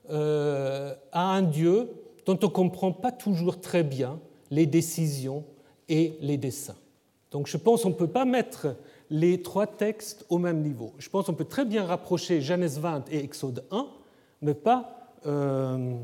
[0.10, 1.90] euh, à un Dieu
[2.26, 4.20] dont on ne comprend pas toujours très bien
[4.52, 5.46] les décisions
[5.88, 6.76] et les desseins.
[7.32, 8.76] Donc je pense qu'on ne peut pas mettre
[9.10, 10.94] les trois textes au même niveau.
[10.98, 13.88] Je pense qu'on peut très bien rapprocher Genèse 20 et Exode 1,
[14.42, 15.96] mais pas euh,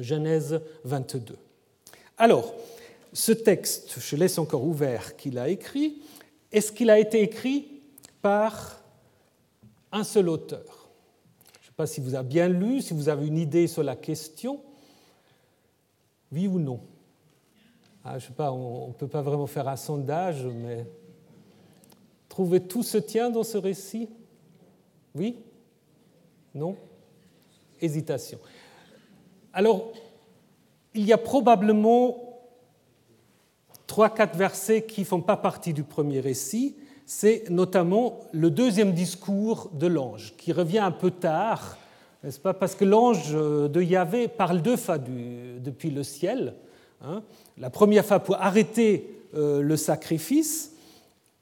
[0.00, 1.36] Genèse 22.
[2.18, 2.54] Alors,
[3.12, 6.02] ce texte, je laisse encore ouvert qu'il a écrit,
[6.52, 7.80] est-ce qu'il a été écrit
[8.22, 8.80] par
[9.92, 10.88] un seul auteur?
[11.54, 13.82] Je ne sais pas si vous avez bien lu, si vous avez une idée sur
[13.82, 14.60] la question.
[16.32, 16.80] Oui ou non?
[18.04, 20.86] Ah, Je ne sais pas, on ne peut pas vraiment faire un sondage, mais
[22.28, 24.08] trouvez tout se tient dans ce récit?
[25.14, 25.38] Oui?
[26.54, 26.76] Non?
[27.80, 28.38] Hésitation.
[29.52, 29.92] Alors,
[30.94, 32.40] il y a probablement
[33.86, 36.76] trois, quatre versets qui ne font pas partie du premier récit.
[37.04, 41.76] C'est notamment le deuxième discours de l'ange, qui revient un peu tard,
[42.24, 46.54] n'est-ce pas Parce que l'ange de Yahvé parle deux fois depuis le ciel.
[47.02, 47.22] Hein.
[47.58, 50.72] la première fois pour arrêter euh, le sacrifice,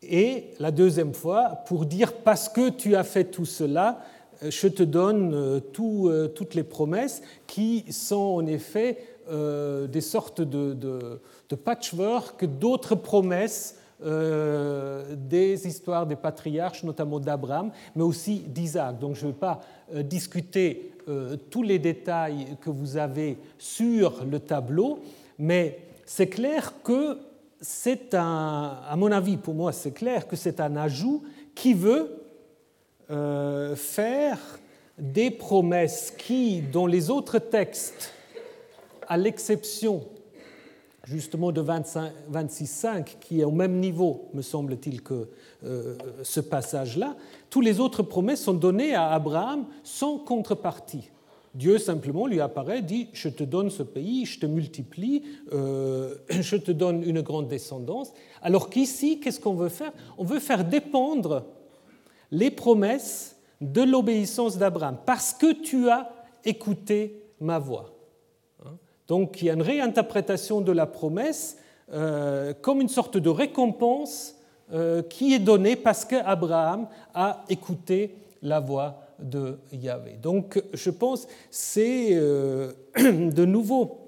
[0.09, 4.01] et la deuxième fois pour dire parce que tu as fait tout cela,
[4.43, 11.21] je te donne euh, toutes les promesses qui sont en effet des sortes de,
[11.65, 18.99] patchwork d'autres promesses euh, des histoires des patriarches, notamment d'Abraham, mais aussi d'Isaac.
[18.99, 19.61] Donc je ne vais pas
[19.95, 24.99] euh, discuter euh, tous les détails que vous avez sur le tableau,
[25.39, 27.19] mais c'est clair que
[27.61, 31.23] c'est un, à mon avis, pour moi, c'est clair que c'est un ajout
[31.55, 32.24] qui veut
[33.09, 34.39] faire
[34.99, 38.13] des promesses qui, dans les autres textes,
[39.09, 40.05] à l'exception
[41.07, 45.29] justement de 26.5, qui est au même niveau, me semble-t-il, que
[45.65, 47.17] euh, ce passage-là,
[47.51, 51.11] toutes les autres promesses sont données à Abraham sans contrepartie.
[51.55, 56.57] Dieu simplement lui apparaît, dit, je te donne ce pays, je te multiplie, euh, je
[56.57, 58.13] te donne une grande descendance.
[58.43, 59.93] Alors qu'ici, qu'est-ce qu'on veut faire?
[60.19, 61.45] On veut faire dépendre
[62.35, 66.11] les promesses de l'obéissance d'Abraham, parce que tu as
[66.45, 67.91] écouté ma voix.
[69.07, 71.59] Donc il y a une réinterprétation de la promesse
[71.93, 74.35] euh, comme une sorte de récompense
[74.73, 80.19] euh, qui est donnée parce qu'Abraham a écouté la voix de Yahvé.
[80.23, 84.04] Donc je pense que c'est euh, de nouveau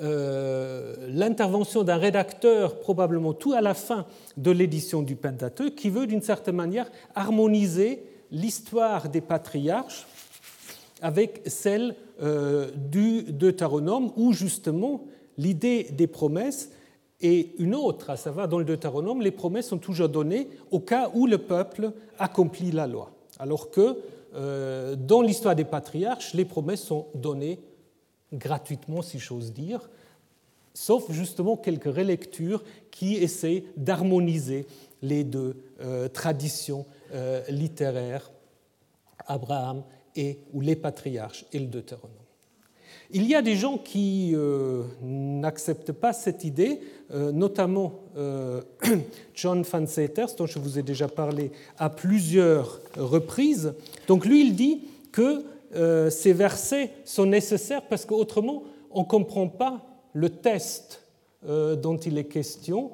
[0.00, 6.22] l'intervention d'un rédacteur, probablement tout à la fin de l'édition du Pentateuque, qui veut d'une
[6.22, 10.06] certaine manière harmoniser l'histoire des patriarches
[11.00, 15.04] avec celle euh, du Deutéronome, où justement
[15.36, 16.70] l'idée des promesses
[17.20, 21.10] est une autre, à savoir dans le Deutéronome, les promesses sont toujours données au cas
[21.14, 23.98] où le peuple accomplit la loi, alors que
[24.34, 27.60] euh, dans l'histoire des patriarches, les promesses sont données
[28.32, 29.88] gratuitement, si j'ose dire,
[30.72, 34.66] sauf justement quelques relectures qui essaient d'harmoniser
[35.02, 36.86] les deux euh, traditions
[37.48, 38.32] littéraires,
[39.26, 39.84] Abraham
[40.16, 42.24] et, ou les patriarches et le Deutéronome.
[43.10, 46.80] Il y a des gens qui euh, n'acceptent pas cette idée,
[47.12, 48.62] euh, notamment euh,
[49.34, 53.74] John Van Seters, dont je vous ai déjà parlé à plusieurs reprises.
[54.08, 54.80] Donc lui, il dit
[55.12, 55.44] que
[56.10, 59.82] ces versets sont nécessaires parce qu'autrement, on ne comprend pas
[60.12, 61.02] le test
[61.42, 62.92] dont il est question.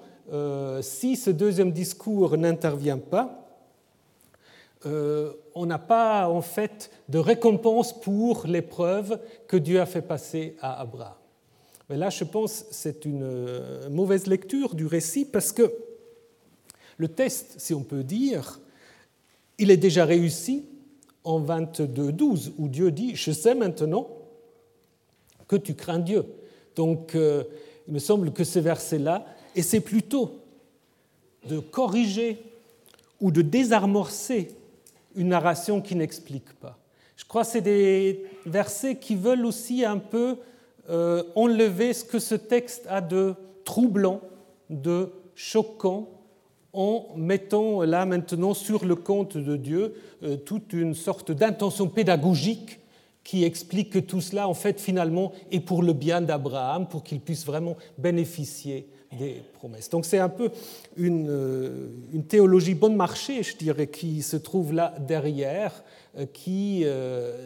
[0.81, 3.41] si ce deuxième discours n'intervient pas,
[4.87, 10.57] euh, on n'a pas en fait de récompense pour l'épreuve que Dieu a fait passer
[10.61, 11.13] à Abraham.
[11.91, 15.71] Mais là, je pense que c'est une euh, mauvaise lecture du récit parce que
[16.97, 18.61] le test, si on peut dire,
[19.59, 20.65] il est déjà réussi
[21.31, 24.09] en 22.12 où Dieu dit, je sais maintenant
[25.49, 26.25] que tu crains Dieu.
[26.77, 27.45] Donc, euh,
[27.87, 30.41] il me semble que ce verset-là essaie plutôt
[31.49, 32.43] de corriger
[33.21, 34.49] ou de désamorcer
[35.17, 36.79] une narration qui n'explique pas.
[37.17, 40.37] Je crois que c'est des versets qui veulent aussi un peu
[40.89, 44.21] euh, enlever ce que ce texte a de troublant,
[44.69, 46.09] de choquant,
[46.73, 52.81] en mettant là maintenant sur le compte de Dieu euh, toute une sorte d'intention pédagogique
[53.25, 57.21] qui explique que tout cela, en fait, finalement, est pour le bien d'Abraham, pour qu'il
[57.21, 59.91] puisse vraiment bénéficier des promesses.
[59.91, 60.51] Donc c'est un peu
[60.97, 65.83] une, euh, une, théologie bon marché, je dirais, qui se trouve là derrière,
[66.17, 66.85] euh, qui,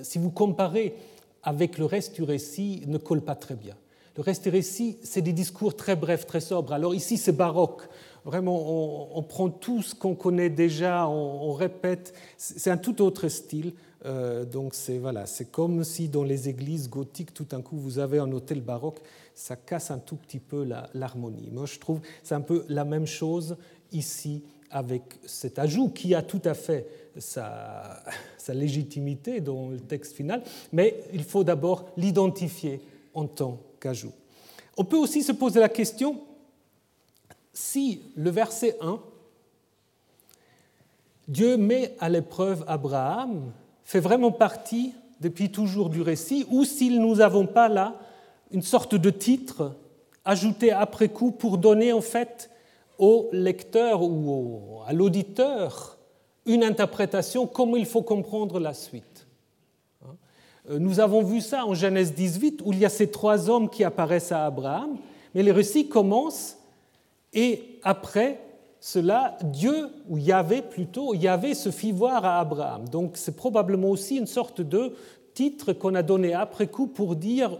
[0.02, 0.94] si vous comparez
[1.42, 3.74] avec le reste du récit, ne colle pas très bien.
[4.16, 6.72] Le reste du récit, c'est des discours très brefs, très sobres.
[6.72, 7.82] Alors ici, c'est baroque.
[8.24, 12.14] Vraiment, on, prend tout ce qu'on connaît déjà, on, répète.
[12.38, 13.74] C'est un tout autre style.
[14.06, 17.98] Euh, donc c'est voilà, c'est comme si dans les églises gothiques, tout d'un coup, vous
[17.98, 19.00] avez un hôtel baroque,
[19.34, 21.48] ça casse un tout petit peu l'harmonie.
[21.50, 23.56] Moi, je trouve c'est un peu la même chose
[23.92, 28.02] ici avec cet ajout qui a tout à fait sa,
[28.36, 32.80] sa légitimité dans le texte final, mais il faut d'abord l'identifier
[33.14, 34.12] en tant qu'ajout.
[34.76, 36.20] On peut aussi se poser la question
[37.54, 39.00] si le verset 1,
[41.28, 43.52] Dieu met à l'épreuve Abraham,
[43.84, 47.94] fait vraiment partie depuis toujours du récit, ou s'il nous avons pas là
[48.50, 49.76] une sorte de titre
[50.24, 52.50] ajouté après coup pour donner en fait
[52.98, 55.98] au lecteur ou à l'auditeur
[56.46, 59.26] une interprétation comme il faut comprendre la suite.
[60.04, 60.14] Hein?
[60.78, 63.84] Nous avons vu ça en Genèse 18 où il y a ces trois hommes qui
[63.84, 64.96] apparaissent à Abraham,
[65.34, 66.56] mais le récit commence
[67.34, 68.40] et après
[68.80, 72.88] cela, Dieu, ou Yahvé plutôt, Yahvé se fit voir à Abraham.
[72.88, 74.92] Donc c'est probablement aussi une sorte de
[75.32, 77.58] titre qu'on a donné après coup pour dire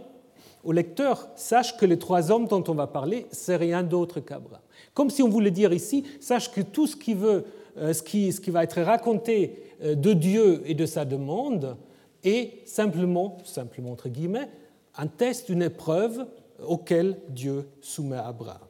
[0.63, 4.61] au lecteur, sache que les trois hommes dont on va parler, c'est rien d'autre qu'Abraham.
[4.95, 7.45] Comme si on voulait dire ici, sache que tout ce qui, veut,
[7.77, 11.77] euh, ce qui, ce qui va être raconté euh, de Dieu et de sa demande
[12.23, 14.49] est simplement, simplement entre guillemets,
[14.97, 16.25] un test, une épreuve
[16.65, 18.64] auquel Dieu soumet Abraham.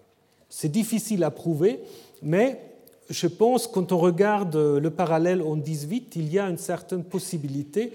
[0.58, 1.82] C'est difficile à prouver,
[2.22, 2.62] mais
[3.10, 7.92] je pense quand on regarde le parallèle en 18, il y a une certaine possibilité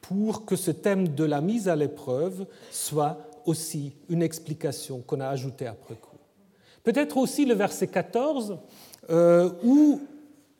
[0.00, 5.28] pour que ce thème de la mise à l'épreuve soit aussi une explication qu'on a
[5.28, 6.16] ajoutée après coup.
[6.82, 8.56] Peut-être aussi le verset 14,
[9.10, 10.00] euh, où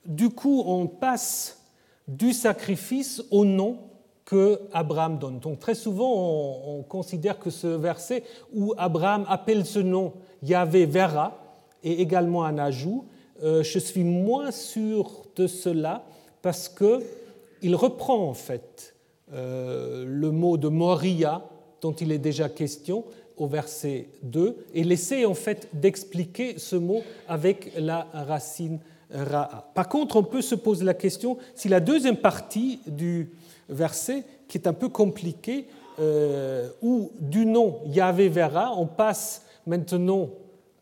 [0.05, 1.63] du coup on passe
[2.07, 3.79] du sacrifice au nom
[4.27, 5.39] que Abraham donne.
[5.39, 10.87] Donc très souvent on, on considère que ce verset où Abraham appelle ce nom Yahvé
[10.87, 11.39] verra,
[11.83, 13.05] et également un ajout.
[13.43, 16.05] Euh, je suis moins sûr de cela
[16.43, 18.95] parce qu'il reprend en fait
[19.33, 21.43] euh, le mot de Moria
[21.81, 23.05] dont il est déjà question
[23.37, 29.71] au verset 2 et essaie en fait d'expliquer ce mot avec la racine ra'a.
[29.75, 33.31] Par contre, on peut se poser la question si la deuxième partie du
[33.69, 35.67] verset, qui est un peu compliquée,
[36.01, 40.31] euh, où du nom Yahvé verra, on passe maintenant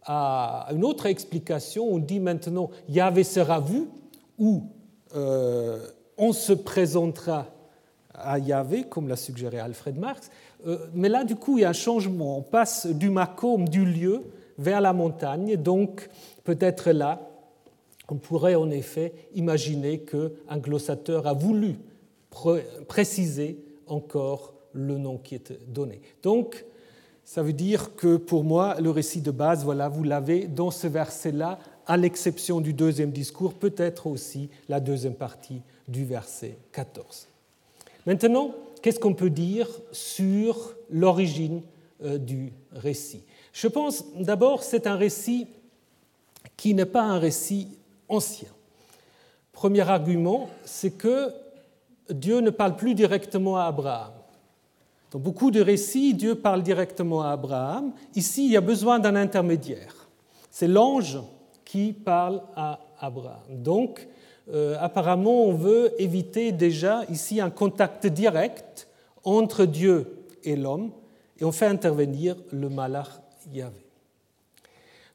[0.04, 1.86] à une autre explication.
[1.86, 3.88] On dit maintenant Yahvé sera vu
[4.38, 4.62] ou
[5.14, 7.46] euh, on se présentera
[8.14, 10.30] à Yahvé, comme l'a suggéré Alfred Marx.
[10.66, 12.38] Euh, mais là, du coup, il y a un changement.
[12.38, 14.22] On passe du macom, du lieu,
[14.56, 15.56] vers la montagne.
[15.56, 16.08] Donc,
[16.44, 17.20] peut-être là,
[18.08, 21.76] on pourrait en effet imaginer qu'un glossateur a voulu
[22.88, 26.00] préciser encore le nom qui est donné.
[26.22, 26.64] Donc,
[27.26, 30.86] ça veut dire que pour moi, le récit de base, voilà, vous l'avez dans ce
[30.86, 37.26] verset-là, à l'exception du deuxième discours, peut-être aussi la deuxième partie du verset 14.
[38.06, 41.62] Maintenant, qu'est-ce qu'on peut dire sur l'origine
[42.04, 43.24] euh, du récit?
[43.52, 45.48] Je pense d'abord c'est un récit
[46.56, 47.76] qui n'est pas un récit
[48.08, 48.48] ancien.
[49.52, 51.32] Premier argument, c'est que
[52.08, 54.12] Dieu ne parle plus directement à Abraham.
[55.16, 57.94] Dans beaucoup de récits, Dieu parle directement à Abraham.
[58.14, 60.10] Ici, il y a besoin d'un intermédiaire.
[60.50, 61.18] C'est l'ange
[61.64, 63.40] qui parle à Abraham.
[63.48, 64.06] Donc,
[64.52, 68.88] euh, apparemment, on veut éviter déjà ici un contact direct
[69.24, 70.90] entre Dieu et l'homme,
[71.40, 73.08] et on fait intervenir le malach
[73.54, 73.86] Yahvé.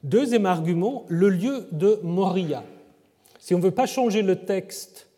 [0.01, 2.63] Deuxième argument, le lieu de Moria.
[3.37, 5.09] Si on ne veut pas changer le texte,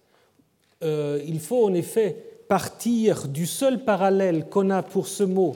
[0.83, 5.55] euh, il faut en effet partir du seul parallèle qu'on a pour ce mot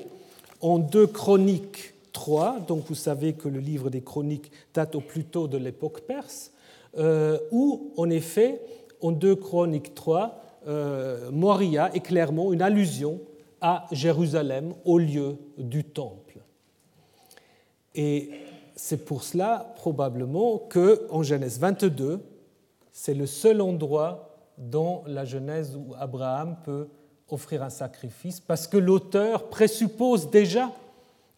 [0.62, 5.24] en deux Chroniques 3, donc vous savez que le livre des Chroniques date au plus
[5.24, 6.52] tôt de l'époque perse,
[6.98, 8.60] euh, où en effet,
[9.00, 13.22] en deux Chroniques 3, euh, Moria est clairement une allusion
[13.62, 16.40] à Jérusalem, au lieu du temple.
[17.94, 18.32] Et
[18.76, 22.22] c'est pour cela probablement que en Genèse 22,
[22.92, 24.27] c'est le seul endroit
[24.58, 26.88] dans la Genèse où Abraham peut
[27.30, 30.72] offrir un sacrifice parce que l'auteur présuppose déjà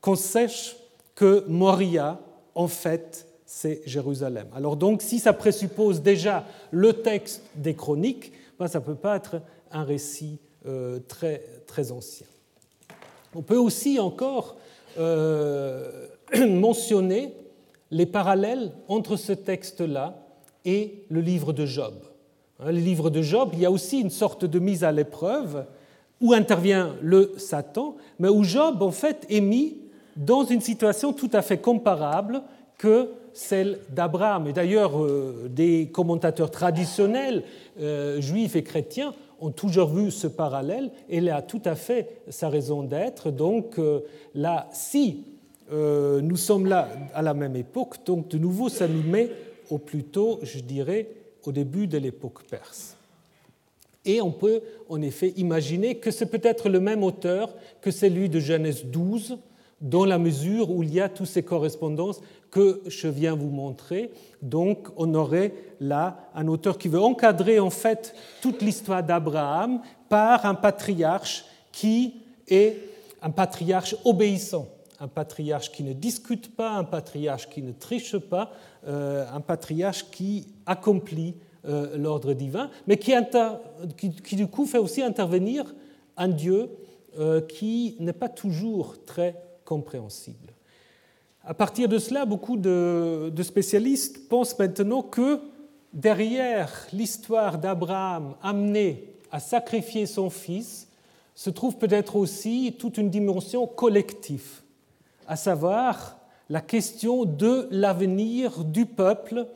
[0.02, 0.78] qu'on sache
[1.16, 2.20] que Moria,
[2.56, 4.48] en fait, c'est Jérusalem.
[4.56, 9.16] Alors donc, si ça présuppose déjà le texte des chroniques, ben, ça ne peut pas
[9.16, 9.42] être
[9.72, 12.28] un récit euh, très, très ancien.
[13.36, 14.58] On peut aussi encore
[14.98, 16.08] euh,
[16.48, 17.34] mentionner
[17.92, 20.26] les parallèles entre ce texte-là
[20.66, 21.94] et le livre de Job.
[22.60, 25.66] Hein, le livre de Job, il y a aussi une sorte de mise à l'épreuve
[26.20, 29.78] où intervient le Satan, mais où Job, en fait, est mis
[30.18, 32.42] dans une situation tout à fait comparable
[32.78, 34.48] que celle d'Abraham.
[34.48, 37.44] Et d'ailleurs, euh, des commentateurs traditionnels,
[37.80, 42.24] euh, juifs et chrétiens, ont toujours vu ce parallèle, et il a tout à fait
[42.28, 43.32] sa raison d'être.
[43.32, 44.02] Donc euh,
[44.36, 45.24] là, si
[45.72, 49.30] nous sommes là à la même époque, donc de nouveau, ça nous met
[49.70, 51.08] au plus tôt, je dirais,
[51.50, 52.96] au début de l'époque perse.
[54.06, 58.40] Et on peut en effet imaginer que c'est peut-être le même auteur que celui de
[58.40, 59.40] Genèse 12,
[59.82, 62.22] dans la mesure où il y a toutes ces correspondances
[62.52, 64.12] que je viens vous montrer.
[64.44, 70.46] Donc on aurait là un auteur qui veut encadrer en fait toute l'histoire d'Abraham par
[70.46, 72.16] un patriarche qui
[72.48, 72.78] est
[73.22, 74.68] un patriarche obéissant,
[75.00, 78.52] un patriarche qui ne discute pas, un patriarche qui ne triche pas,
[78.88, 85.74] euh, un patriarche qui accomplit euh, l'ordre divin, mais qui, du coup fait aussi intervenir
[86.16, 86.70] un Dieu
[87.18, 90.54] euh, qui n'est pas toujours très compréhensible.
[91.44, 95.40] À partir de cela, beaucoup de spécialistes pensent maintenant que
[95.92, 100.88] derrière l'histoire d'Abraham amené à sacrifier son fils
[101.34, 104.62] se trouve peut-être aussi toute une dimension collective,
[105.28, 106.18] à savoir
[106.50, 109.48] la question de l'avenir du peuple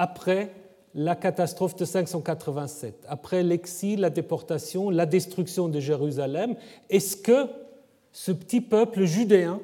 [0.00, 0.50] après
[0.94, 6.56] la catastrophe de 587, après l'exil, la déportation, la destruction de Jérusalem,
[6.88, 7.48] est-ce que
[8.10, 9.60] ce petit peuple judéen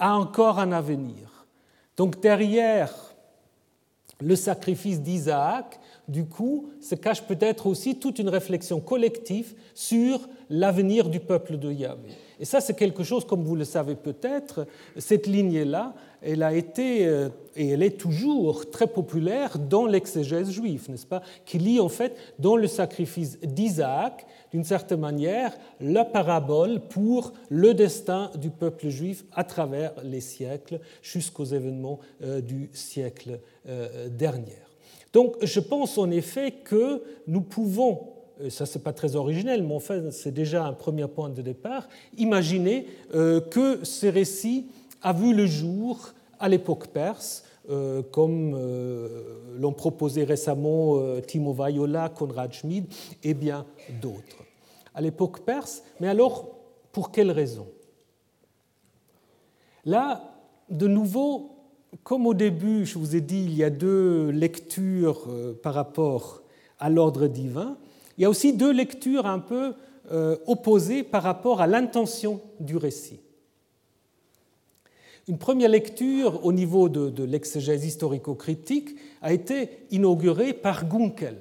[0.00, 1.46] a encore un avenir?
[1.96, 2.92] Donc derrière
[4.20, 11.08] le sacrifice d'Isaac, du coup, se cache peut-être aussi toute une réflexion collective sur l'avenir
[11.08, 12.08] du peuple de Yahvé.
[12.40, 14.66] Et ça, c'est quelque chose, comme vous le savez peut-être,
[14.96, 20.90] cette lignée-là, elle a été euh, et elle est toujours très populaire dans l'exégèse juive,
[20.90, 26.80] n'est-ce pas Qui lit en fait dans le sacrifice d'Isaac, d'une certaine manière, la parabole
[26.80, 33.40] pour le destin du peuple juif à travers les siècles jusqu'aux événements euh, du siècle
[33.68, 34.58] euh, dernier.
[35.12, 38.17] Donc je pense en effet que nous pouvons
[38.50, 42.86] ça c'est pas très originel, mais enfin c'est déjà un premier point de départ, imaginer
[43.12, 44.66] que ce récit
[45.02, 51.52] a vu le jour à l'époque perse, euh, comme euh, l'ont proposé récemment euh, Timo
[51.52, 52.86] Vaiola, Konrad Schmid
[53.22, 53.66] et bien
[54.00, 54.42] d'autres.
[54.94, 56.48] À l'époque perse, mais alors
[56.92, 57.66] pour quelle raison?
[59.84, 60.32] Là,
[60.70, 61.56] de nouveau,
[62.04, 65.28] comme au début, je vous ai dit, il y a deux lectures
[65.62, 66.42] par rapport
[66.78, 67.76] à l'ordre divin,
[68.18, 69.74] il y a aussi deux lectures un peu
[70.46, 73.20] opposées par rapport à l'intention du récit.
[75.28, 81.36] Une première lecture au niveau de, l'exégèse historico-critique a été inaugurée par Gunkel.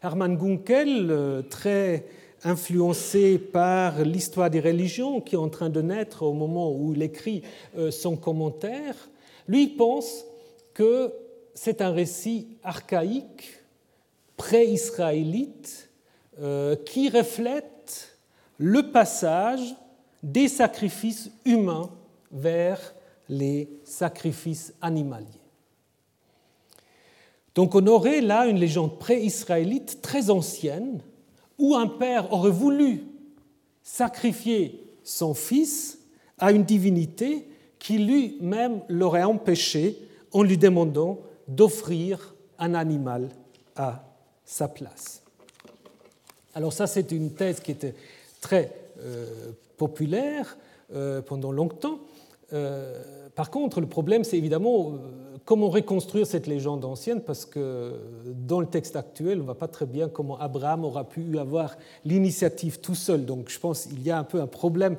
[0.00, 2.06] Hermann Gunkel, euh, très
[2.44, 7.02] influencé par l'histoire des religions qui est en train de naître au moment où il
[7.02, 7.42] écrit
[7.76, 8.94] euh, son commentaire,
[9.48, 10.24] lui pense
[10.72, 11.12] que
[11.52, 13.60] c'est un récit archaïque,
[14.36, 15.91] pré-israélite, euh,
[16.84, 18.18] qui reflète
[18.58, 19.74] le passage
[20.22, 21.90] des sacrifices humains
[22.30, 22.94] vers
[23.28, 25.26] les sacrifices animaliers.
[27.54, 31.02] Donc on aurait là une légende pré-israélite très ancienne
[31.58, 33.04] où un père aurait voulu
[33.82, 35.98] sacrifier son fils
[36.38, 37.46] à une divinité
[37.78, 39.98] qui lui-même l'aurait empêché
[40.32, 41.18] en lui demandant
[41.48, 43.28] d'offrir un animal
[43.76, 44.04] à
[44.44, 45.22] sa place.
[46.54, 47.94] Alors ça, c'est une thèse qui était
[48.40, 50.58] très euh, populaire
[50.94, 52.00] euh, pendant longtemps.
[52.52, 53.02] Euh,
[53.34, 54.92] par contre, le problème, c'est évidemment
[55.46, 57.94] comment reconstruire cette légende ancienne, parce que
[58.26, 61.76] dans le texte actuel, on ne voit pas très bien comment Abraham aura pu avoir
[62.04, 63.24] l'initiative tout seul.
[63.24, 64.96] Donc je pense qu'il y a un peu un problème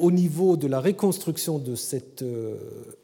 [0.00, 2.24] au niveau de la reconstruction de cette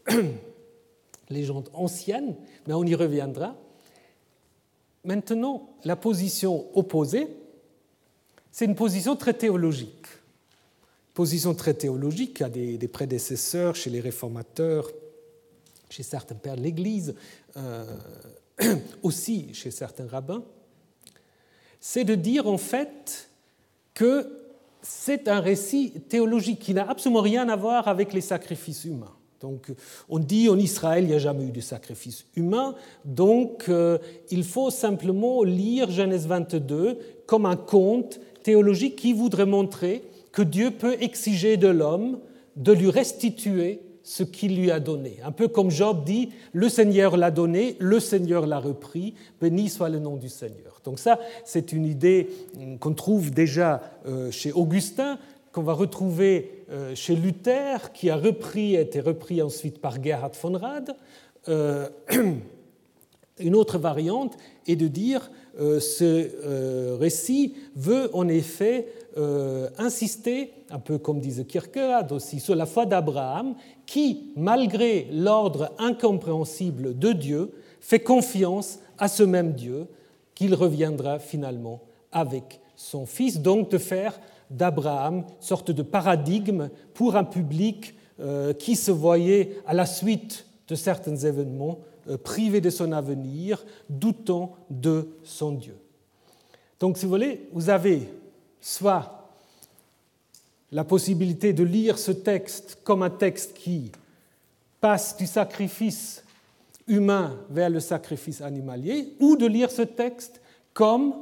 [1.30, 2.34] légende ancienne,
[2.66, 3.55] mais on y reviendra.
[5.05, 7.29] Maintenant, la position opposée,
[8.51, 10.07] c'est une position très théologique
[11.21, 14.91] position très théologique, a des, prédécesseurs chez les réformateurs,
[15.91, 17.15] chez certains pères de l'Église,
[17.59, 17.85] euh,
[19.03, 20.43] aussi chez certains rabbins,
[21.79, 23.29] c'est de dire en fait
[23.93, 24.47] que
[24.81, 29.15] c'est un récit théologique qui n'a absolument rien à voir avec les sacrifices humains.
[29.41, 29.72] Donc,
[30.09, 32.74] on dit en Israël, il n'y a jamais eu de sacrifice humain,
[33.07, 33.97] donc euh,
[34.30, 40.70] il faut simplement lire Genèse 22 comme un conte théologique qui voudrait montrer que Dieu
[40.70, 42.18] peut exiger de l'homme
[42.57, 45.18] de lui restituer ce qu'il lui a donné.
[45.24, 49.88] Un peu comme Job dit, le Seigneur l'a donné, le Seigneur l'a repris, béni soit
[49.88, 50.80] le nom du Seigneur.
[50.84, 52.28] Donc ça, c'est une idée
[52.80, 55.18] qu'on trouve déjà euh, chez Augustin,
[55.53, 60.33] qu'on va retrouver euh, chez Luther, qui a repris, a été repris ensuite par Gerhard
[60.41, 60.97] von Rad.
[61.49, 61.89] Euh,
[63.39, 64.37] une autre variante
[64.67, 68.87] est de dire ce récit veut en effet
[69.79, 76.99] insister, un peu comme disait Kierkegaard aussi, sur la foi d'Abraham, qui, malgré l'ordre incompréhensible
[76.99, 79.87] de Dieu, fait confiance à ce même Dieu
[80.35, 81.81] qu'il reviendra finalement
[82.13, 84.19] avec son Fils, donc de faire
[84.51, 90.75] d'Abraham sorte de paradigme pour un public euh, qui se voyait à la suite de
[90.75, 91.79] certains événements
[92.09, 95.77] euh, privé de son avenir, doutant de son Dieu.
[96.79, 98.09] Donc, si vous voulez, vous avez
[98.61, 99.29] soit
[100.73, 103.91] la possibilité de lire ce texte comme un texte qui
[104.81, 106.25] passe du sacrifice
[106.87, 110.41] humain vers le sacrifice animalier, ou de lire ce texte
[110.73, 111.15] comme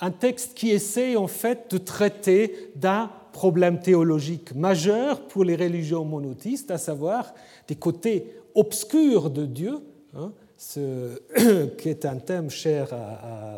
[0.00, 6.04] un texte qui essaie en fait de traiter d'un problème théologique majeur pour les religions
[6.04, 7.34] monothéistes, à savoir
[7.66, 9.78] des côtés obscurs de Dieu,
[10.14, 11.20] hein, ce,
[11.78, 12.88] qui est un thème cher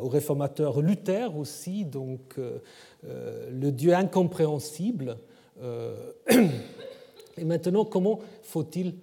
[0.02, 2.58] au réformateur Luther aussi, donc euh,
[3.06, 5.16] euh, le Dieu incompréhensible.
[5.62, 6.12] Euh,
[7.36, 8.94] et maintenant, comment faut-il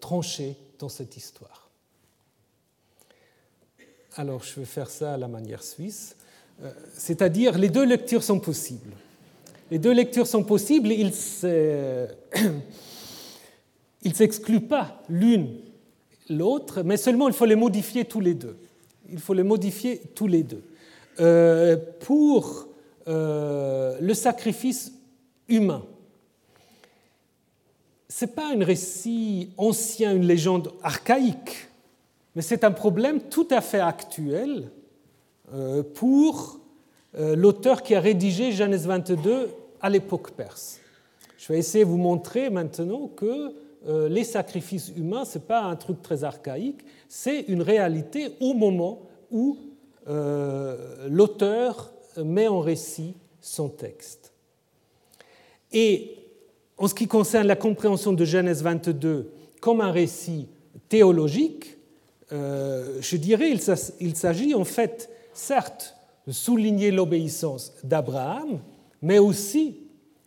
[0.00, 1.68] trancher dans cette histoire?
[4.16, 6.16] Alors, je vais faire ça à la manière suisse,
[6.94, 8.92] c'est-à-dire les deux lectures sont possibles.
[9.70, 11.12] Les deux lectures sont possibles, ils
[14.04, 15.56] ne s'excluent pas l'une
[16.28, 18.56] l'autre, mais seulement il faut les modifier tous les deux.
[19.10, 20.62] Il faut les modifier tous les deux.
[22.00, 22.68] pour
[23.06, 24.92] le sacrifice
[25.48, 25.84] humain.
[28.08, 31.68] Ce n'est pas un récit ancien, une légende archaïque,
[32.34, 34.79] mais c'est un problème tout à fait actuel euh,
[35.94, 36.60] pour
[37.18, 39.48] euh, l'auteur qui a rédigé Genèse 22
[39.80, 40.78] à l'époque perse.
[41.38, 43.52] Je vais essayer de vous montrer maintenant que
[43.88, 48.54] euh, les sacrifices humains, ce n'est pas un truc très archaïque, c'est une réalité au
[48.54, 49.58] moment où
[51.08, 51.92] l'auteur
[52.24, 54.32] met en récit son texte.
[55.72, 56.16] Et
[56.78, 59.30] en ce qui concerne la compréhension de Genèse 22
[59.60, 60.48] comme un récit
[60.88, 61.76] théologique,
[62.32, 63.50] euh, je dirais
[64.00, 65.96] il s'agit en fait, certes,
[66.28, 68.60] souligner l'obéissance d'Abraham,
[69.02, 69.78] mais aussi,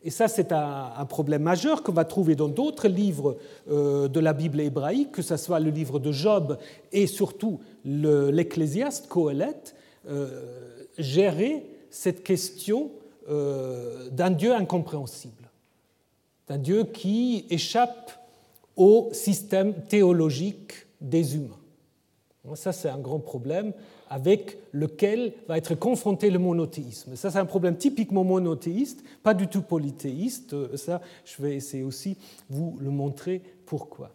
[0.04, 3.38] et ça c'est un, problème majeur qu'on va trouver dans d'autres livres
[3.70, 6.58] euh, de la Bible hébraïque, que ce soit le livre de Job
[6.92, 9.76] et surtout l'Ecclésiaste, Coëlette,
[10.10, 10.42] euh,
[10.98, 12.92] gérer cette question
[13.30, 15.50] euh, d'un Dieu incompréhensible,
[16.48, 18.12] d'un Dieu qui échappe
[18.76, 21.63] au système théologique des humains.
[22.56, 23.72] Ça, c'est un grand problème
[24.10, 27.16] avec lequel va être confronté le monothéisme.
[27.16, 30.76] Ça, c'est un problème typiquement monothéiste, pas du tout polythéiste.
[30.76, 32.18] Ça, je vais essayer aussi
[32.50, 34.12] vous le montrer pourquoi.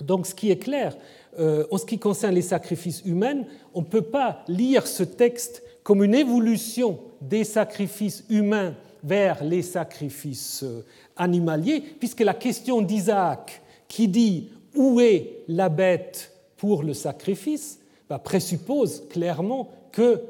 [0.00, 0.96] Donc, ce qui est clair,
[1.38, 3.42] euh, en ce qui concerne les sacrifices humains,
[3.74, 9.62] on ne peut pas lire ce texte comme une évolution des sacrifices humains vers les
[9.62, 10.84] sacrifices euh,
[11.16, 16.31] animaliers, puisque la question d'Isaac qui dit où est la bête?
[16.62, 20.22] Pour le sacrifice bah, présuppose clairement que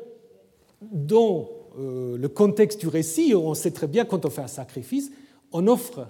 [0.80, 5.10] dans euh, le contexte du récit, on sait très bien quand on fait un sacrifice,
[5.52, 6.06] on offre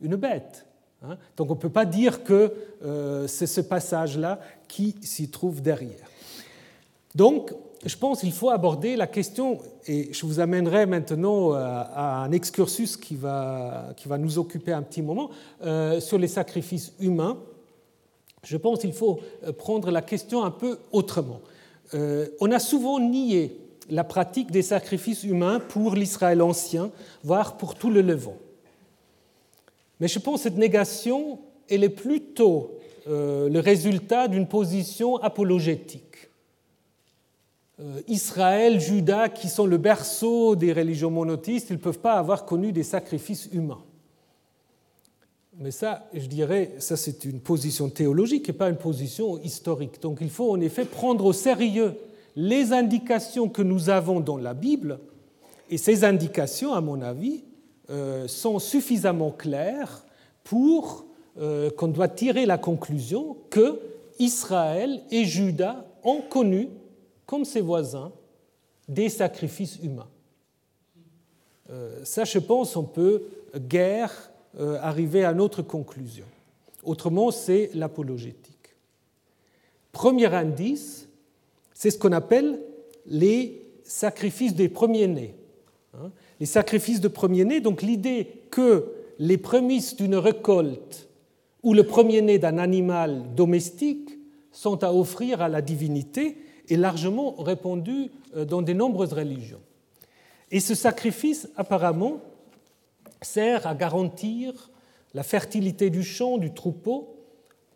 [0.00, 0.64] une bête.
[1.02, 1.18] Hein.
[1.36, 6.08] Donc on ne peut pas dire que euh, c'est ce passage-là qui s'y trouve derrière.
[7.14, 7.52] Donc
[7.84, 12.96] je pense qu'il faut aborder la question, et je vous amènerai maintenant à un excursus
[12.96, 15.28] qui va, qui va nous occuper un petit moment,
[15.62, 17.36] euh, sur les sacrifices humains.
[18.44, 19.20] Je pense qu'il faut
[19.58, 21.40] prendre la question un peu autrement.
[21.94, 23.56] Euh, on a souvent nié
[23.88, 26.90] la pratique des sacrifices humains pour l'Israël ancien,
[27.24, 28.36] voire pour tout le Levant.
[29.98, 32.78] Mais je pense que cette négation, elle est plutôt
[33.08, 36.28] euh, le résultat d'une position apologétique.
[37.80, 42.44] Euh, Israël, Juda, qui sont le berceau des religions monothéistes, ils ne peuvent pas avoir
[42.44, 43.82] connu des sacrifices humains.
[45.60, 50.00] Mais ça, je dirais, c'est une position théologique et pas une position historique.
[50.00, 51.94] Donc il faut en effet prendre au sérieux
[52.34, 54.98] les indications que nous avons dans la Bible
[55.68, 57.44] Et ces indications, à mon avis,
[57.90, 60.04] euh, sont suffisamment claires
[60.42, 61.04] pour
[61.38, 63.80] euh, qu'on doit tirer la conclusion que
[64.18, 66.68] Israël et Juda ont connu,
[67.24, 68.12] comme ses voisins,
[68.88, 70.08] des sacrifices humains.
[71.70, 73.22] Euh, ça, je pense, on peut
[73.56, 76.24] guère arriver à notre conclusion.
[76.82, 78.74] Autrement, c'est l'apologétique.
[79.92, 81.08] Premier indice,
[81.74, 82.60] c'est ce qu'on appelle
[83.06, 85.34] les sacrifices des premiers-nés.
[85.94, 86.10] Hein.
[86.38, 91.08] Les sacrifices de premiers-nés, donc l'idée que les prémices d'une récolte
[91.62, 94.18] ou le premier-né d'un animal domestique
[94.52, 96.38] sont à offrir à la divinité
[96.68, 99.60] est largement répandue euh, dans de nombreuses religions.
[100.50, 102.20] Et ce sacrifice, apparemment,
[103.22, 104.70] sert à garantir
[105.14, 107.16] la fertilité du champ, du troupeau,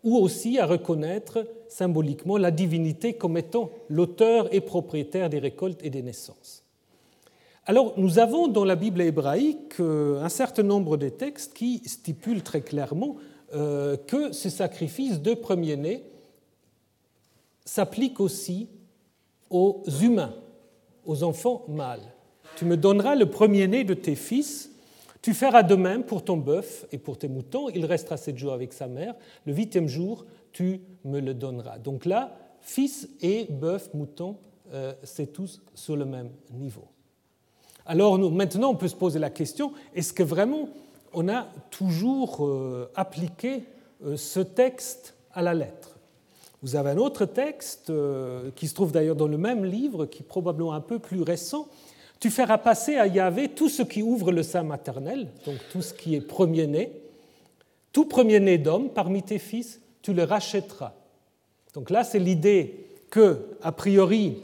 [0.03, 5.89] ou aussi à reconnaître symboliquement la divinité comme étant l'auteur et propriétaire des récoltes et
[5.89, 6.63] des naissances.
[7.65, 12.43] Alors, nous avons dans la Bible hébraïque euh, un certain nombre de textes qui stipulent
[12.43, 13.15] très clairement
[13.55, 16.03] euh, que ce sacrifice de premier-né
[17.65, 18.69] s'applique aussi
[19.49, 20.35] aux humains,
[21.05, 22.13] aux enfants mâles.
[22.55, 24.71] Tu me donneras le premier-né de tes fils,
[25.25, 28.53] tu feras de même pour ton bœuf et pour tes moutons, il restera sept jours
[28.53, 29.15] avec sa mère,
[29.47, 31.79] le huitième jour, tu me le donneras.
[31.79, 34.37] Donc là, fils et bœuf, mouton,
[34.71, 36.85] euh, c'est tous sur le même niveau.
[37.87, 40.69] Alors maintenant, on peut se poser la question, est-ce que vraiment
[41.11, 43.63] on a toujours euh, appliqué
[44.05, 45.97] euh, ce texte à la lettre?
[46.61, 47.91] Vous avez un autre texte
[48.55, 51.67] qui se trouve d'ailleurs dans le même livre, qui est probablement un peu plus récent,
[52.25, 55.93] tu feras passer à Yahvé tout ce qui ouvre le sein maternel, donc tout ce
[55.93, 56.91] qui est premier-né.
[57.91, 60.93] Tout premier-né d'homme parmi tes fils, tu le rachèteras.
[61.75, 64.37] Donc là, c'est l'idée que, a priori,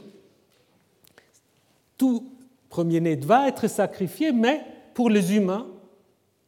[1.98, 2.24] tout
[2.68, 4.60] premier-né va être sacrifié, mais
[4.94, 5.66] pour les humains,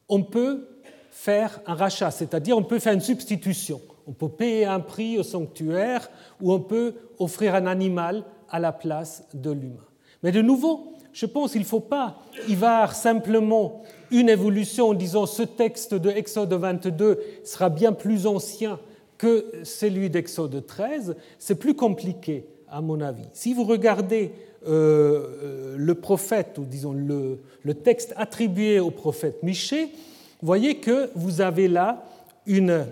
[0.08, 0.68] on peut
[1.10, 3.80] faire un rachat, c'est-à-dire on peut faire une substitution.
[4.06, 6.08] On peut payer un prix au sanctuaire
[6.40, 9.88] ou on peut offrir un animal à la place de l'humain.
[10.22, 14.94] Mais de nouveau, je pense qu'il ne faut pas y voir simplement une évolution en
[14.94, 18.80] disant ce texte de Exode 22 sera bien plus ancien
[19.16, 21.16] que celui d'Exode 13.
[21.38, 23.22] C'est plus compliqué, à mon avis.
[23.32, 24.32] Si vous regardez
[24.66, 27.38] euh, euh, le prophète, ou disons le,
[27.74, 32.04] texte attribué au prophète Michée, vous voyez que vous avez là
[32.44, 32.86] une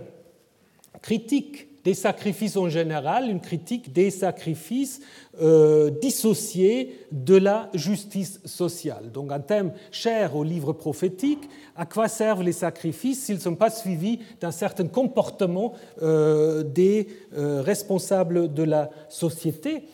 [1.03, 5.01] critique des sacrifices en général, une critique des sacrifices
[5.41, 9.11] euh, dissociés de la justice sociale.
[9.13, 13.55] Donc un thème cher au livre prophétique, à quoi servent les sacrifices s'ils ne sont
[13.55, 15.73] pas suivis d'un certain comportement
[16.03, 19.85] euh, des euh, responsables de la société?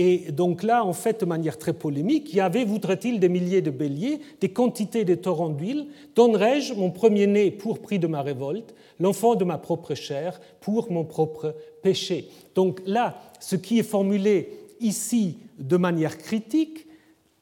[0.00, 3.72] Et donc là, en fait, de manière très polémique, y avait, voudrait-il, des milliers de
[3.72, 9.34] béliers, des quantités de torrents d'huile Donnerais-je mon premier-né pour prix de ma révolte, l'enfant
[9.34, 12.28] de ma propre chair pour mon propre péché?
[12.54, 16.86] Donc là, ce qui est formulé ici de manière critique,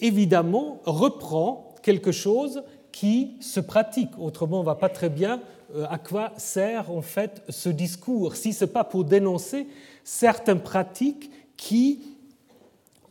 [0.01, 4.19] évidemment, reprend quelque chose qui se pratique.
[4.19, 5.43] Autrement, on ne va pas très bien
[5.75, 9.67] euh, à quoi sert en fait ce discours, si ce n'est pas pour dénoncer
[10.05, 12.16] certaines pratiques qui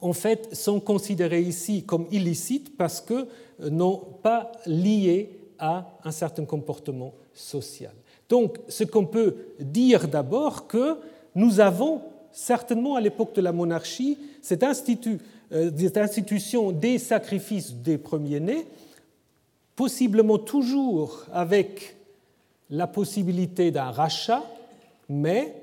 [0.06, 3.28] en fait, sont considérés ici comme illicites parce que
[3.62, 7.92] euh, non pas liés à un certain comportement social.
[8.30, 11.00] Donc, ce qu'on peut dire d'abord, que
[11.34, 12.02] nous avons
[12.32, 14.20] certainement à l'époque de la monarchie
[14.52, 18.68] euh, cette institution des sacrifices des premiers-nés,
[19.76, 21.96] possiblement toujours avec
[22.70, 24.44] la possibilité d'un rachat,
[25.10, 25.56] mais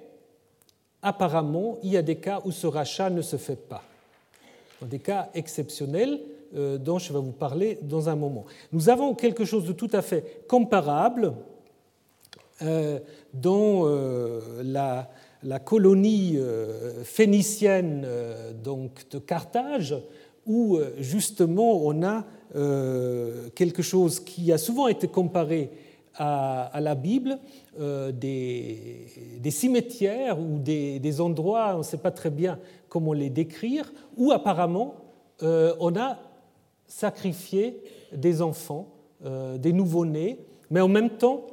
[1.01, 3.85] apparemment, il y a des cas où ce rachat ne se fait pas
[4.87, 6.21] des cas exceptionnels
[6.55, 8.45] euh, dont je vais vous parler dans un moment.
[8.73, 11.33] Nous avons quelque chose de tout à fait comparable
[12.61, 12.99] euh,
[13.33, 15.09] dans euh, la,
[15.65, 16.39] colonie
[17.05, 18.07] phénicienne
[18.63, 19.97] donc, de Carthage,
[20.47, 22.25] où justement on a
[23.55, 25.71] quelque chose qui a souvent été comparé
[26.15, 27.39] à, la Bible,
[27.77, 32.59] des, cimetières ou des endroits, on ne sait pas très bien
[32.93, 34.97] comment les décrire, où apparemment
[35.43, 36.19] euh, on a
[36.87, 37.83] sacrifié
[38.15, 38.87] des enfants,
[39.25, 40.41] euh, des nouveau-nés,
[40.71, 41.47] mais en même temps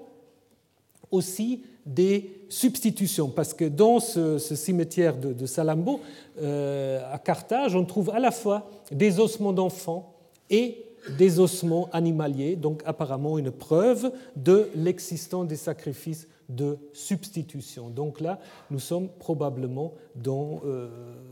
[1.11, 6.01] aussi des substitutions, parce que dans ce, cimetière de, Salambo,
[6.41, 10.11] euh, à Carthage, on trouve à la fois des ossements d'enfants
[10.49, 10.87] et
[11.17, 17.89] des ossements animaliers, donc apparemment une preuve de l'existence des sacrifices de substitution.
[17.89, 18.39] Donc là,
[18.71, 20.89] nous sommes probablement dans, euh,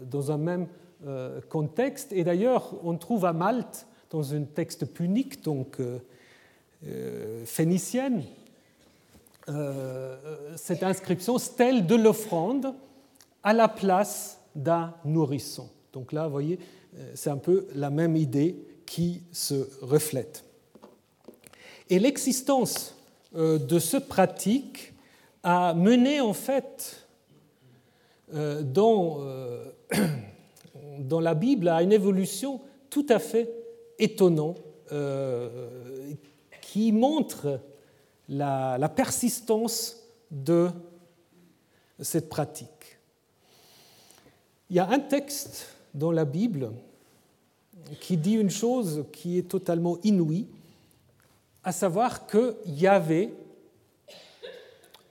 [0.10, 0.68] dans un même
[1.06, 2.12] euh, contexte.
[2.14, 5.82] Et d'ailleurs, on trouve à Malte, dans un texte punique, donc
[7.44, 8.24] phénicienne,
[10.56, 12.74] cette inscription stèle de l'offrande
[13.44, 15.68] à la place d'un nourrisson.
[15.92, 16.58] Donc là, vous voyez,
[17.16, 20.44] c'est un peu la même idée qui se reflète.
[21.90, 22.96] Et l'existence
[23.34, 24.94] de ce pratique
[25.44, 27.08] a mené en fait
[28.34, 29.72] euh, dans, euh,
[31.00, 32.60] dans la Bible à une évolution
[32.90, 33.50] tout à fait
[34.00, 34.60] étonnante
[34.92, 36.12] euh,
[36.62, 37.62] qui montre
[38.28, 40.70] la persistance de
[42.02, 43.00] cette pratique.
[44.70, 46.72] Il y a un texte dans la Bible
[48.00, 50.48] qui dit une chose qui est totalement inouïe,
[51.64, 53.34] à savoir que Yahvé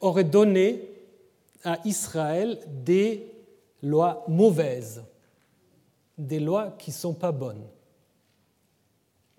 [0.01, 0.83] aurait donné
[1.65, 3.27] à Israël des
[3.83, 5.03] lois mauvaises,
[6.17, 7.65] des lois qui ne sont pas bonnes.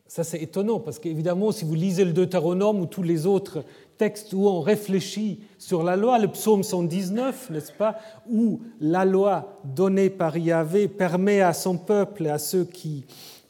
[0.08, 3.64] Ça, c'est étonnant, parce qu'évidemment, si vous lisez le Deutéronome ou tous les autres
[3.98, 7.98] textes où on réfléchit sur la loi, le psaume 119, n'est-ce pas,
[8.30, 13.06] où la loi donnée par Yahvé permet à son peuple et à ceux qui,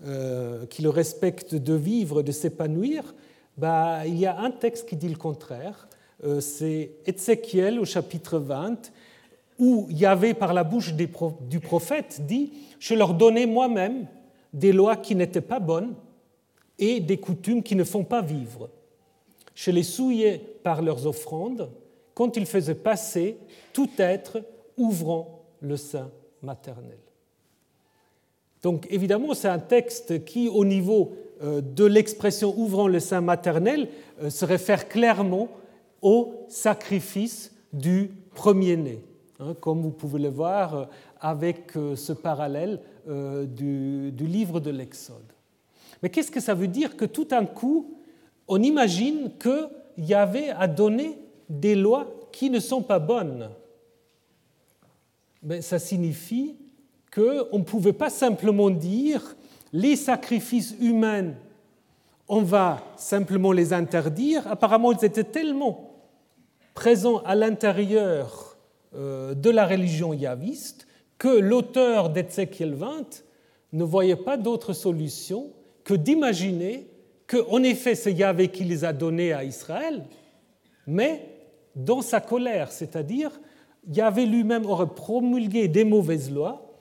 [0.05, 3.15] euh, qui le respectent de vivre, de s'épanouir,
[3.57, 5.87] bah, il y a un texte qui dit le contraire.
[6.23, 8.91] Euh, c'est Ézéchiel au chapitre 20,
[9.59, 14.07] où Yahvé, par la bouche du prophète, dit Je leur donnais moi-même
[14.53, 15.95] des lois qui n'étaient pas bonnes
[16.79, 18.69] et des coutumes qui ne font pas vivre.
[19.57, 21.71] Je les souillais par leurs offrandes
[22.13, 23.37] quand ils faisaient passer
[23.73, 24.43] tout être
[24.77, 26.11] ouvrant le sein
[26.43, 26.99] maternel.
[28.61, 33.89] Donc évidemment, c'est un texte qui, au niveau euh, de l'expression ouvrant le sein maternel,
[34.21, 35.49] euh, se réfère clairement
[36.03, 39.03] au sacrifice du premier-né,
[39.39, 40.85] hein, comme vous pouvez le voir euh,
[41.19, 45.33] avec ce parallèle du, livre de l'Exode.
[46.03, 47.96] Mais qu'est-ce que ça veut dire que tout d'un coup,
[48.47, 49.67] on imagine que
[49.97, 51.17] Yahvé a donné
[51.49, 53.49] des lois qui ne sont pas bonnes
[55.41, 56.55] Mais Ça signifie
[57.13, 59.35] qu'on ne pouvait pas simplement dire
[59.73, 61.33] les sacrifices humains,
[62.27, 64.47] on va simplement les interdire.
[64.47, 65.95] Apparemment, ils étaient tellement
[66.73, 68.57] présent à l'intérieur
[68.95, 70.87] euh, de la religion yaviste
[71.17, 73.23] que l'auteur d'Ézéchiel 20
[73.73, 75.51] ne voyait pas d'autre solution
[75.83, 76.87] que d'imaginer
[77.27, 80.05] qu'en effet c'est Yahvé qui les a donnés à Israël,
[80.85, 81.29] mais
[81.75, 83.31] dans sa colère, c'est-à-dire
[83.89, 86.73] Yahvé lui-même aurait promulgué des mauvaises lois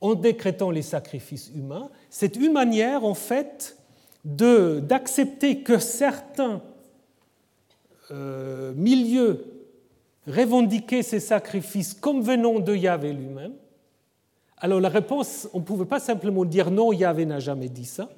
[0.00, 1.88] en décrétant les sacrifices humains.
[2.10, 3.78] C'est une manière en fait
[4.24, 6.62] d'accepter que certains
[8.10, 9.44] euh, milieu
[10.26, 13.52] revendiquer ces sacrifices comme venant de Yahvé lui-même,
[14.58, 18.08] alors la réponse, on ne pouvait pas simplement dire non, Yahvé n'a jamais dit ça.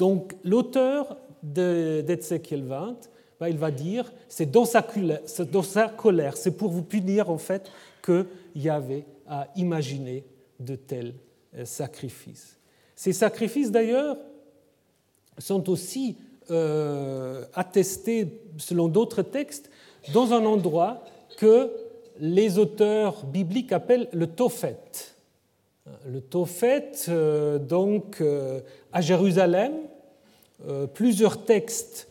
[0.00, 2.96] Donc l'auteur d'Ézéchiel 20,
[3.38, 7.70] ben, il va dire, c'est dans, sa colère, c'est pour vous punir en fait
[8.00, 10.24] que Yahvé a imaginé
[10.58, 11.12] de tels
[11.54, 12.56] euh, sacrifices.
[12.96, 14.16] Ces sacrifices d'ailleurs
[15.36, 16.16] sont aussi
[16.50, 19.70] euh, attesté, selon d'autres textes,
[20.14, 21.04] dans un endroit
[21.36, 21.70] que
[22.18, 24.78] les auteurs bibliques appellent le Tophet.
[26.06, 28.22] Le Tophet, euh, donc,
[28.92, 29.72] à Jérusalem,
[30.94, 32.08] plusieurs textes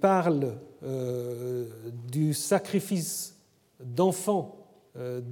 [0.00, 0.54] parlent
[2.10, 3.36] du sacrifice
[3.80, 4.56] d'enfants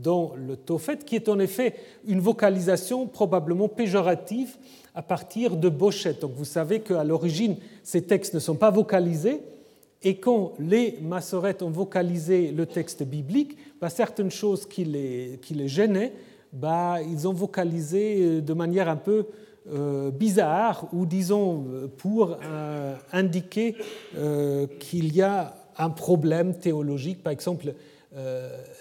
[0.02, 1.74] dans le Tophet, qui est en effet
[2.06, 4.56] une vocalisation probablement péjorative
[4.94, 6.20] à partir de Bochette.
[6.20, 9.42] Donc vous savez qu'à l'origine, ces textes ne sont pas vocalisés,
[10.02, 15.54] et quand les massorettes ont vocalisé le texte biblique, bah, certaines choses qui les, qui
[15.54, 16.14] les gênaient,
[16.52, 19.24] bah, ils ont vocalisé euh, de manière un peu euh,
[20.12, 21.64] bizarre, ou disons
[21.98, 23.76] pour euh, indiquer
[24.78, 27.22] qu'il y a un problème théologique.
[27.22, 27.74] Par exemple,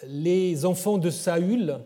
[0.07, 1.79] les enfants de Saül,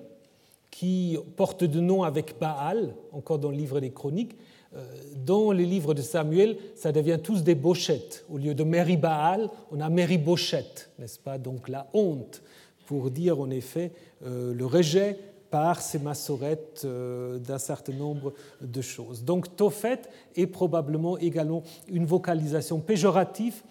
[0.74, 4.36] qui portent de nom avec Baal, encore dans le livre des Chroniques.
[4.76, 4.84] Euh,
[5.24, 8.26] dans les livres de Samuel, ça devient tous des bochettes.
[8.28, 11.38] Au lieu de Mary Baal, on a Mary Bochette, n'est-ce pas?
[11.38, 12.42] Donc la honte,
[12.88, 13.92] pour dire en effet
[14.26, 15.20] euh, le rejet
[15.54, 19.24] par ces massorettes euh, d'un certain nombre de choses.
[19.24, 20.02] Donc Tophet
[20.36, 23.62] est probablement également une vocalisation péjorative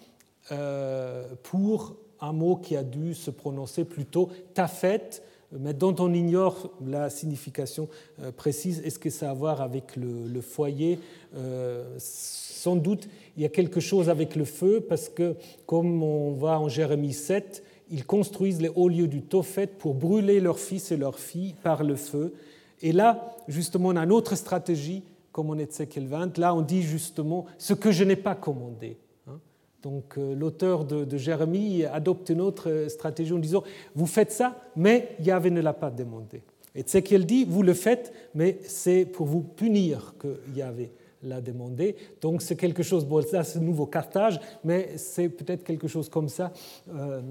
[1.43, 5.21] pour un mot qui a dû se prononcer plutôt Tafet,
[5.51, 7.89] mais dont on ignore la signification
[8.21, 8.81] euh, précise.
[8.85, 10.99] Est-ce que ça a à voir avec le, foyer?
[11.35, 16.31] Euh, Sans doute, il y a quelque chose avec le feu, parce que, comme on
[16.31, 17.61] voit en Jérémie 7,
[17.93, 21.83] ils construisent les hauts lieux du Tophet pour brûler leurs fils et leurs filles par
[21.83, 22.33] le feu.
[22.81, 26.39] Et là, justement, on a une autre stratégie comme en Ézéchiel 20.
[26.39, 28.97] Là, on dit justement ce que je n'ai pas commandé.
[29.27, 29.39] Hein.
[29.83, 33.63] Donc l'auteur de, Jérémie adopte une autre stratégie en disant,
[33.93, 36.41] vous faites ça, mais Yahvé ne l'a pas demandé.
[36.73, 40.91] Ézéchiel dit, vous le faites, mais c'est pour vous punir que Yahvé
[41.23, 41.95] l'a demandé.
[42.21, 46.29] Donc c'est quelque chose, bon, ça c'est nouveau Carthage, mais c'est peut-être quelque chose comme
[46.29, 46.51] ça,
[46.93, 47.21] euh,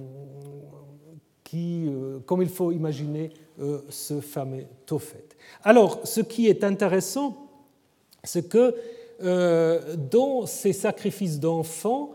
[1.44, 3.30] qui, euh, comme il faut imaginer
[3.60, 5.24] euh, ce fameux Tophet.
[5.62, 7.36] Alors, ce qui est intéressant,
[8.24, 8.74] c'est que
[10.10, 12.10] dans ces sacrifices d'enfants,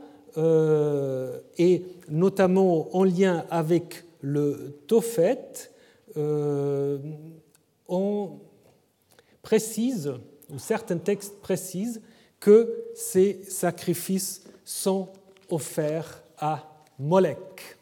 [1.58, 5.72] et notamment en lien avec le Tophet,
[7.88, 8.32] on
[9.42, 10.16] précise
[10.54, 12.02] ou certains textes précisent
[12.40, 15.10] que ces sacrifices sont
[15.50, 17.78] offerts à Molech,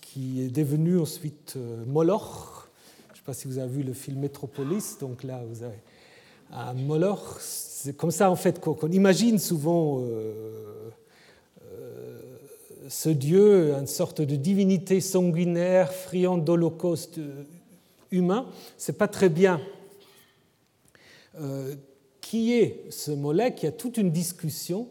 [0.00, 2.68] qui est devenu ensuite euh, Moloch.
[3.08, 5.80] Je ne sais pas si vous avez vu le film Métropolis, donc là vous avez
[6.52, 7.40] un Moloch.
[7.40, 10.90] C'est comme ça en fait qu'on imagine souvent euh,
[11.72, 12.20] euh,
[12.88, 17.20] ce dieu, une sorte de divinité sanguinaire, friand d'holocauste
[18.10, 18.46] humain.
[18.78, 19.60] C'est pas très bien
[22.24, 24.88] qui est ce Molech Il y a toute une discussion,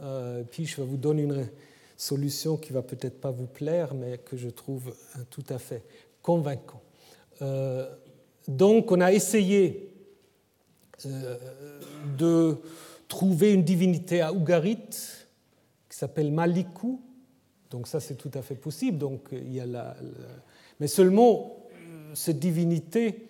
[0.00, 1.48] euh, puis je vais vous donner une
[1.96, 5.82] solution qui va peut-être pas vous plaire, mais que je trouve euh, tout à fait
[6.22, 6.80] convaincant.
[8.48, 9.92] donc on a essayé
[12.18, 12.56] de
[13.06, 14.88] trouver une divinité à Ougarit
[15.88, 17.00] qui s'appelle Malikou.
[17.70, 18.98] Donc ça c'est tout à fait possible.
[18.98, 19.96] Donc il y a la,
[20.80, 21.56] mais seulement
[22.14, 23.28] cette divinité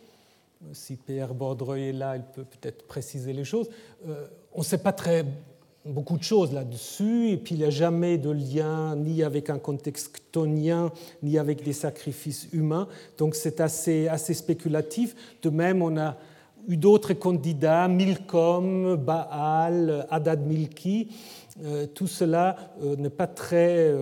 [0.72, 3.68] si Pierre Bordreuil est là, il peut peut-être préciser les choses.
[4.08, 5.24] Euh, on ne sait pas très
[5.84, 9.58] beaucoup de choses là-dessus, et puis il n'y a jamais de lien ni avec un
[9.58, 10.90] contexte chtonien,
[11.22, 12.88] ni avec des sacrifices humains,
[13.18, 15.14] donc c'est assez, assez spéculatif.
[15.42, 16.16] De même, on a
[16.68, 21.08] eu d'autres candidats, Milcom, Baal, Hadad Milki,
[21.64, 23.94] euh, tout cela euh, n'est pas très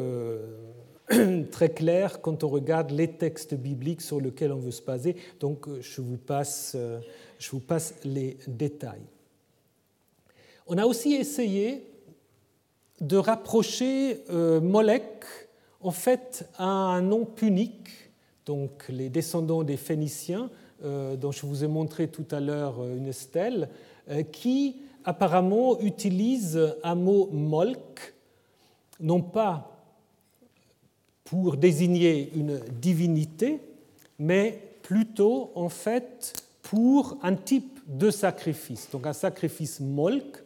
[1.51, 5.17] très clair quand on regarde les textes bibliques sur lesquels on veut se baser.
[5.41, 7.01] Donc euh, je vous passe, euh,
[7.39, 9.03] je vous passe les détails.
[10.67, 11.87] On a aussi essayé
[13.01, 15.25] de rapprocher euh, Molech
[15.81, 17.91] en fait à un nom punique,
[18.47, 20.51] donc les descendants des Phéniciens,
[20.83, 23.71] dont je vous ai montré tout à l'heure une stèle,
[24.33, 28.15] qui apparemment utilise un mot molk,
[29.01, 29.74] non pas
[31.35, 33.59] pour désigner une divinité,
[34.21, 36.33] mais plutôt en fait
[36.63, 38.89] pour un type de sacrifice.
[38.93, 40.45] Donc un sacrifice molk,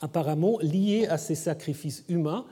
[0.00, 2.46] apparemment lié à ces sacrifices humains.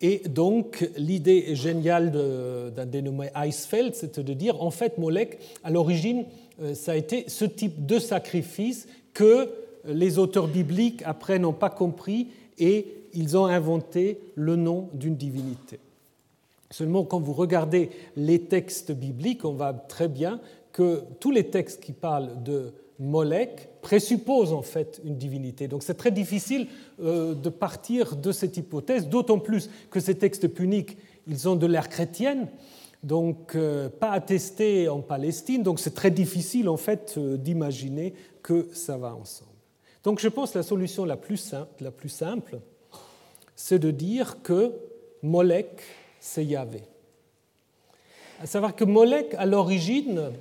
[0.00, 6.24] Et donc l'idée géniale d'un dénommé Eisfeld, c'était de dire en fait Molek, à l'origine,
[6.62, 9.50] euh, ça a été ce type de sacrifice que
[9.84, 12.28] les auteurs bibliques après n'ont pas compris
[12.60, 15.80] et ils ont inventé le nom d'une divinité.
[16.70, 20.40] Seulement, quand vous regardez les textes bibliques, on voit très bien
[20.72, 25.66] que tous les textes qui parlent de Molech présupposent en fait une divinité.
[25.66, 26.68] Donc c'est très difficile
[27.02, 31.66] euh, de partir de cette hypothèse, d'autant plus que ces textes puniques, ils ont de
[31.66, 32.46] l'ère chrétienne,
[33.02, 38.68] donc euh, pas attestés en Palestine, donc c'est très difficile en fait euh, d'imaginer que
[38.74, 39.50] ça va ensemble.
[40.04, 42.60] Donc je pense que la solution la plus simple, la plus simple
[43.62, 44.72] c'est de dire que
[45.22, 45.82] Molech,
[46.18, 46.82] c'est Yahvé.
[48.42, 50.32] À savoir que Molech, à l'origine,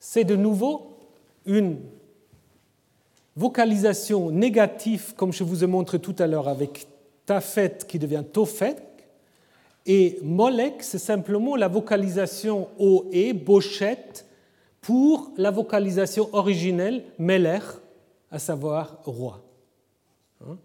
[0.00, 0.96] c'est de nouveau
[1.44, 1.78] une
[3.36, 6.86] vocalisation négative, comme je vous ai montré tout à l'heure avec
[7.26, 8.76] Tafet qui devient Tofet,
[9.84, 14.26] et Molech, c'est simplement la vocalisation OE, Bochette,
[14.80, 17.60] pour la vocalisation originelle Meler,
[18.30, 19.42] à savoir roi.
[20.42, 20.56] Hein?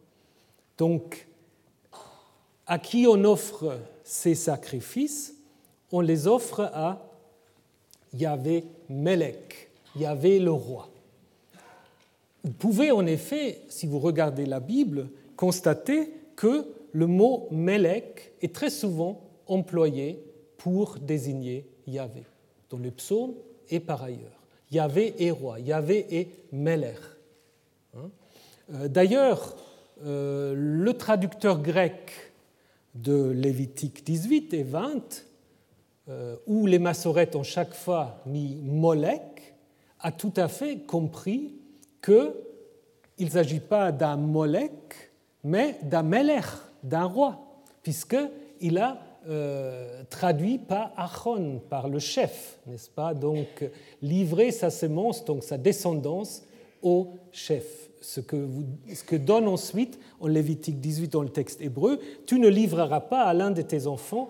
[0.78, 1.28] Donc,
[2.68, 5.36] à qui on offre ces sacrifices
[5.91, 7.09] On les offre à
[8.13, 10.89] Yahvé Melech, Yahvé le roi.
[12.43, 18.53] Vous pouvez en effet, si vous regardez la Bible, constater que le mot Melech est
[18.53, 20.24] très souvent employé
[20.57, 22.24] pour désigner Yahvé,
[22.70, 23.34] dans le psaume
[23.70, 24.20] et par ailleurs.
[24.72, 26.97] Yahvé est roi, Yahvé est Melech.
[27.95, 28.09] Hein?
[28.74, 29.55] Euh, d'ailleurs,
[30.05, 32.24] euh, le traducteur grec
[32.95, 35.25] de Lévitique 18 et 20,
[36.07, 39.55] euh, où les massorettes ont chaque fois mis Molech,
[39.99, 41.55] a tout à fait compris
[42.01, 42.31] qu'il
[43.19, 45.11] ne s'agit pas d'un Molech,
[45.43, 46.45] mais d'un Melech,
[46.83, 53.13] d'un roi, puisqu'il a euh, traduit par Achon, par le chef, n'est-ce pas?
[53.13, 53.67] Donc
[54.01, 56.43] livrer sa semence, donc sa descendance,
[56.83, 57.84] au chef.
[58.06, 63.34] Ce que, donne ensuite en Lévitique 18 dans le texte hébreu, tu ne livreras pas
[63.34, 64.30] l'un de tes enfants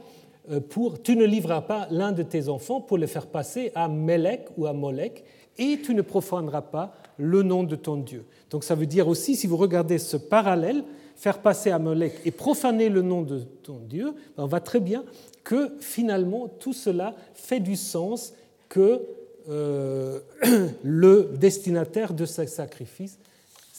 [0.50, 3.90] euh, pour, tu ne livreras pas l'un de tes enfants pour le faire passer à
[3.90, 5.26] Melech ou à Molech,
[5.58, 8.24] et tu ne profaneras pas le nom de ton Dieu.
[8.50, 10.86] Donc ça veut dire aussi, si vous regardez ce parallèle,
[11.18, 14.80] faire passer à Molech et profaner le nom de ton Dieu, ben, on voit très
[14.80, 15.04] bien
[15.44, 18.34] que finalement tout cela fait du sens
[18.70, 19.02] que
[19.50, 20.22] euh,
[20.84, 23.20] le destinataire de ce sacrifice,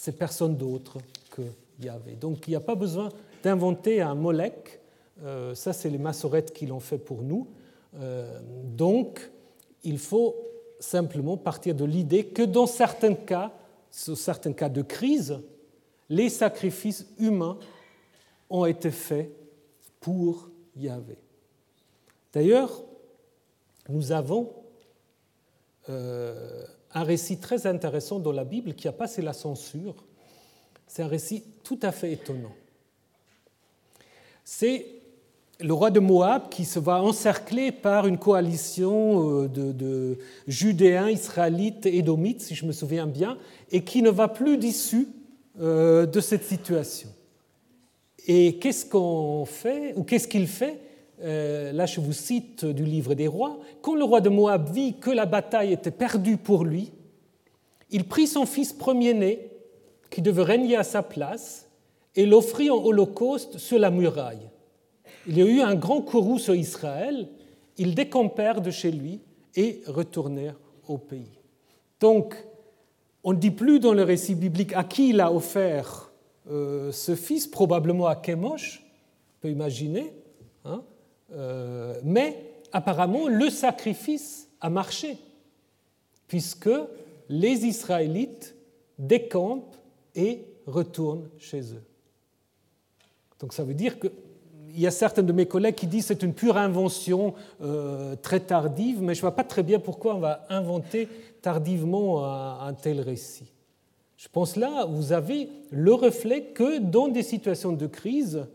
[0.07, 0.99] c'est personne d'autre
[1.31, 1.43] que
[1.81, 2.13] Yahvé.
[2.13, 3.09] Donc il n'y a pas besoin
[3.43, 4.81] d'inventer un Molech,
[5.25, 7.49] euh, ça c'est les massorettes qui l'ont fait pour nous.
[7.97, 9.29] Euh, donc
[9.83, 10.37] il faut
[10.79, 13.51] simplement partir de l'idée que dans certains cas,
[13.91, 15.41] certains cas de crise,
[16.09, 17.59] les sacrifices humains
[18.49, 19.33] ont été faits
[19.99, 21.19] pour Yahvé.
[22.33, 22.85] D'ailleurs,
[23.89, 24.53] nous avons
[25.89, 29.95] euh, un récit très intéressant dans la Bible qui a passé la censure.
[30.87, 32.55] C'est un récit tout à fait étonnant.
[34.45, 34.87] C'est
[35.61, 41.11] le roi de Moab qui se va encercler par une coalition euh, de, de Judéens,
[41.11, 43.39] Israélites, Édomites, si je me souviens bien,
[43.73, 45.09] et qui ne va plus d'issue
[45.61, 47.09] euh, de cette situation.
[48.27, 50.79] Et qu'est-ce qu'on fait, ou qu'est-ce qu'il fait?
[51.23, 53.59] Euh, Là, je vous cite du livre des rois.
[53.83, 56.93] Quand le roi de Moab vit que la bataille était perdue pour lui,
[57.91, 59.51] il prit son fils premier-né,
[60.11, 61.69] qui devait régner à sa place,
[62.15, 64.49] et l'offrit en holocauste sur la muraille.
[65.27, 67.29] Il y a eu un grand courroux sur Israël,
[67.79, 69.21] ils décampèrent de chez lui
[69.55, 70.59] et retournèrent
[70.89, 71.39] au pays.
[72.01, 72.37] Donc,
[73.25, 76.13] on ne dit plus dans le récit biblique à qui il a offert
[76.51, 80.15] euh, ce fils, probablement à Kémosh, on peut imaginer,
[80.65, 80.85] hein,
[81.33, 85.19] euh, mais apparemment le sacrifice a marché,
[86.29, 86.71] puisque
[87.29, 88.55] les Israélites
[88.99, 89.77] décampent
[90.15, 91.85] et retournent chez eux.
[93.41, 94.09] Donc ça veut dire que
[94.77, 98.15] il y a certains de mes collègues qui disent que c'est une pure invention euh,
[98.17, 101.09] très tardive, mais je ne vois pas très bien pourquoi on va inventer
[101.41, 102.27] tardivement
[102.61, 103.51] un, tel récit.
[104.19, 108.47] Je pense là, vous avez le reflet que dans des situations de crise,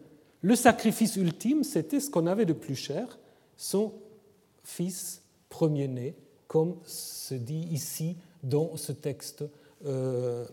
[0.41, 3.19] le sacrifice ultime, c'était ce qu'on avait de plus cher,
[3.57, 3.93] son
[4.63, 6.15] fils premier-né,
[6.47, 9.43] comme se dit ici dans ce texte
[9.85, 10.45] euh,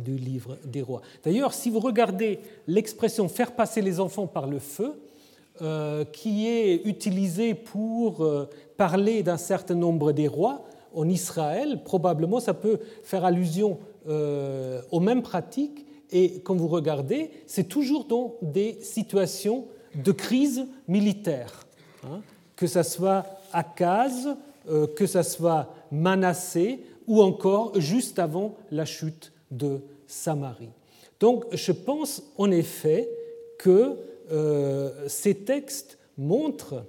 [0.00, 1.00] du livre des rois.
[1.22, 5.00] D'ailleurs, si vous regardez l'expression faire passer les enfants par le feu,
[5.62, 12.40] euh, qui est utilisée pour euh, parler d'un certain nombre des rois en Israël, probablement
[12.40, 15.86] ça peut faire allusion aux mêmes pratiques.
[16.14, 21.66] Et quand vous regardez, c'est toujours dans des situations de crise militaire,
[22.04, 22.22] hein,
[22.56, 24.36] que ce soit Akaz,
[24.96, 30.70] que ce soit Manassé, ou encore juste avant la chute de Samarie.
[31.20, 33.08] Donc je pense en effet
[33.58, 33.96] que
[34.30, 36.84] euh, ces textes montrent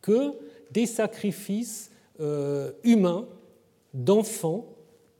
[0.00, 0.32] que
[0.70, 1.90] des sacrifices
[2.20, 3.26] euh, humains
[3.92, 4.66] d'enfants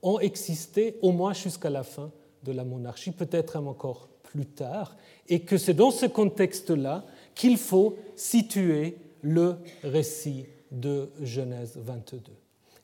[0.01, 2.11] ont existé au moins jusqu'à la fin
[2.47, 4.95] de la monarchie, peut-être encore plus tard,
[5.27, 7.03] et que c'est dans ce contexte-là
[7.35, 12.21] qu'il faut situer le récit de Genèse 22.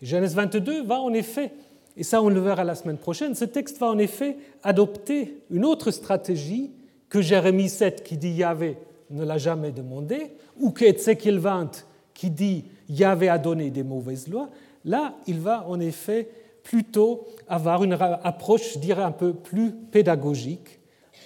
[0.02, 1.52] Genèse 22 va en effet
[1.96, 5.66] et ça on le verra la semaine prochaine, ce texte va en effet adopter une
[5.66, 6.72] autre stratégie
[7.10, 8.78] que Jérémie 7 qui dit Yahvé
[9.10, 14.28] ne l'a jamais demandé, ou que Ézéchiel 20 qui dit Yahvé a donné des mauvaises
[14.28, 14.50] lois.
[14.86, 16.30] Là, il va en effet
[16.64, 20.80] plutôt avoir une approche, je dirais, un peu plus pédagogique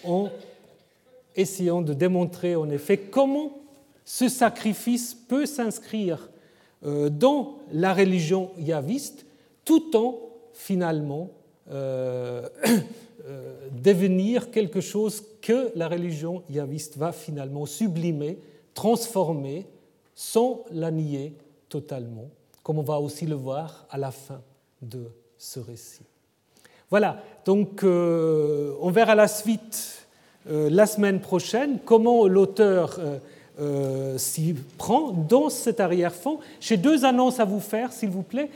[0.03, 0.29] en
[1.35, 3.59] essayant de démontrer en effet comment
[4.03, 6.29] ce sacrifice peut s'inscrire
[6.85, 9.25] euh, dans la religion yaviste
[9.65, 10.19] tout en
[10.53, 11.29] finalement
[11.69, 12.47] euh,
[13.25, 18.39] euh, devenir quelque chose que la religion yaviste va finalement sublimer,
[18.73, 19.67] transformer,
[20.15, 21.33] sans la nier
[21.69, 22.29] totalement,
[22.63, 24.41] comme on va aussi le voir à la fin
[24.81, 26.03] de ce récit.
[26.89, 29.93] Voilà, donc euh, on verra la suite
[30.49, 33.01] la semaine prochaine, comment l'auteur
[34.15, 36.39] s'y prend dans cet arrière-fond.
[36.61, 38.49] J'ai deux annonces à vous faire, s'il vous plaît.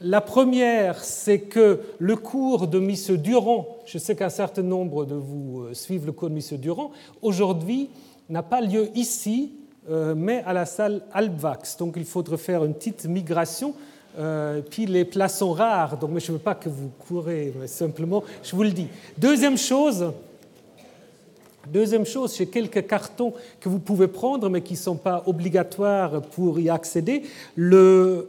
[0.00, 3.16] La première, c'est que le cours de M.
[3.16, 6.58] Durand, je sais qu'un certain nombre de vous euh, suivent le cours de M.
[6.60, 6.90] Durand,
[7.22, 7.88] aujourd'hui
[8.28, 9.52] n'a pas lieu ici,
[9.88, 11.78] euh, mais à la salle Albvax.
[11.78, 13.74] Donc il faudrait faire une petite migration.
[14.18, 18.22] Euh, puis les places sont rares, donc je ne veux pas que vous courez, simplement,
[18.42, 18.88] je vous le dis.
[19.18, 20.12] Deuxième chose,
[21.72, 26.22] Deuxième chose, j'ai quelques cartons que vous pouvez prendre, mais qui ne sont pas obligatoires
[26.22, 27.24] pour y accéder.
[27.56, 28.28] Le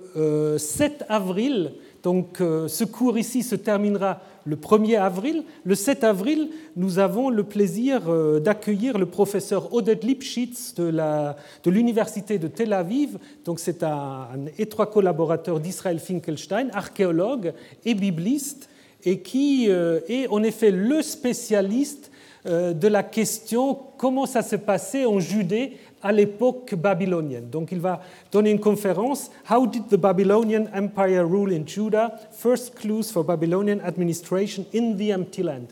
[0.57, 1.73] 7 euh, avril,
[2.07, 5.43] donc euh, ce cours ici se terminera le 1er avril.
[5.65, 6.47] Le 7 avril,
[6.77, 13.17] nous avons le plaisir euh, d'accueillir le professeur Oded Lipschitz de l'Université de, Tel Aviv.
[13.43, 17.51] Donc c'est un, étroit collaborateur d'Israël Finkelstein, archéologue
[17.83, 18.69] et bibliste,
[19.03, 22.09] et qui est en effet le spécialiste
[22.47, 27.49] euh, de la question comment ça se passait en Judée à l'époque babylonienne.
[27.49, 32.13] Donc il va donner une conférence How did the Babylonian Empire rule in Judah?
[32.31, 35.67] First clues for Babylonian administration in the empty land.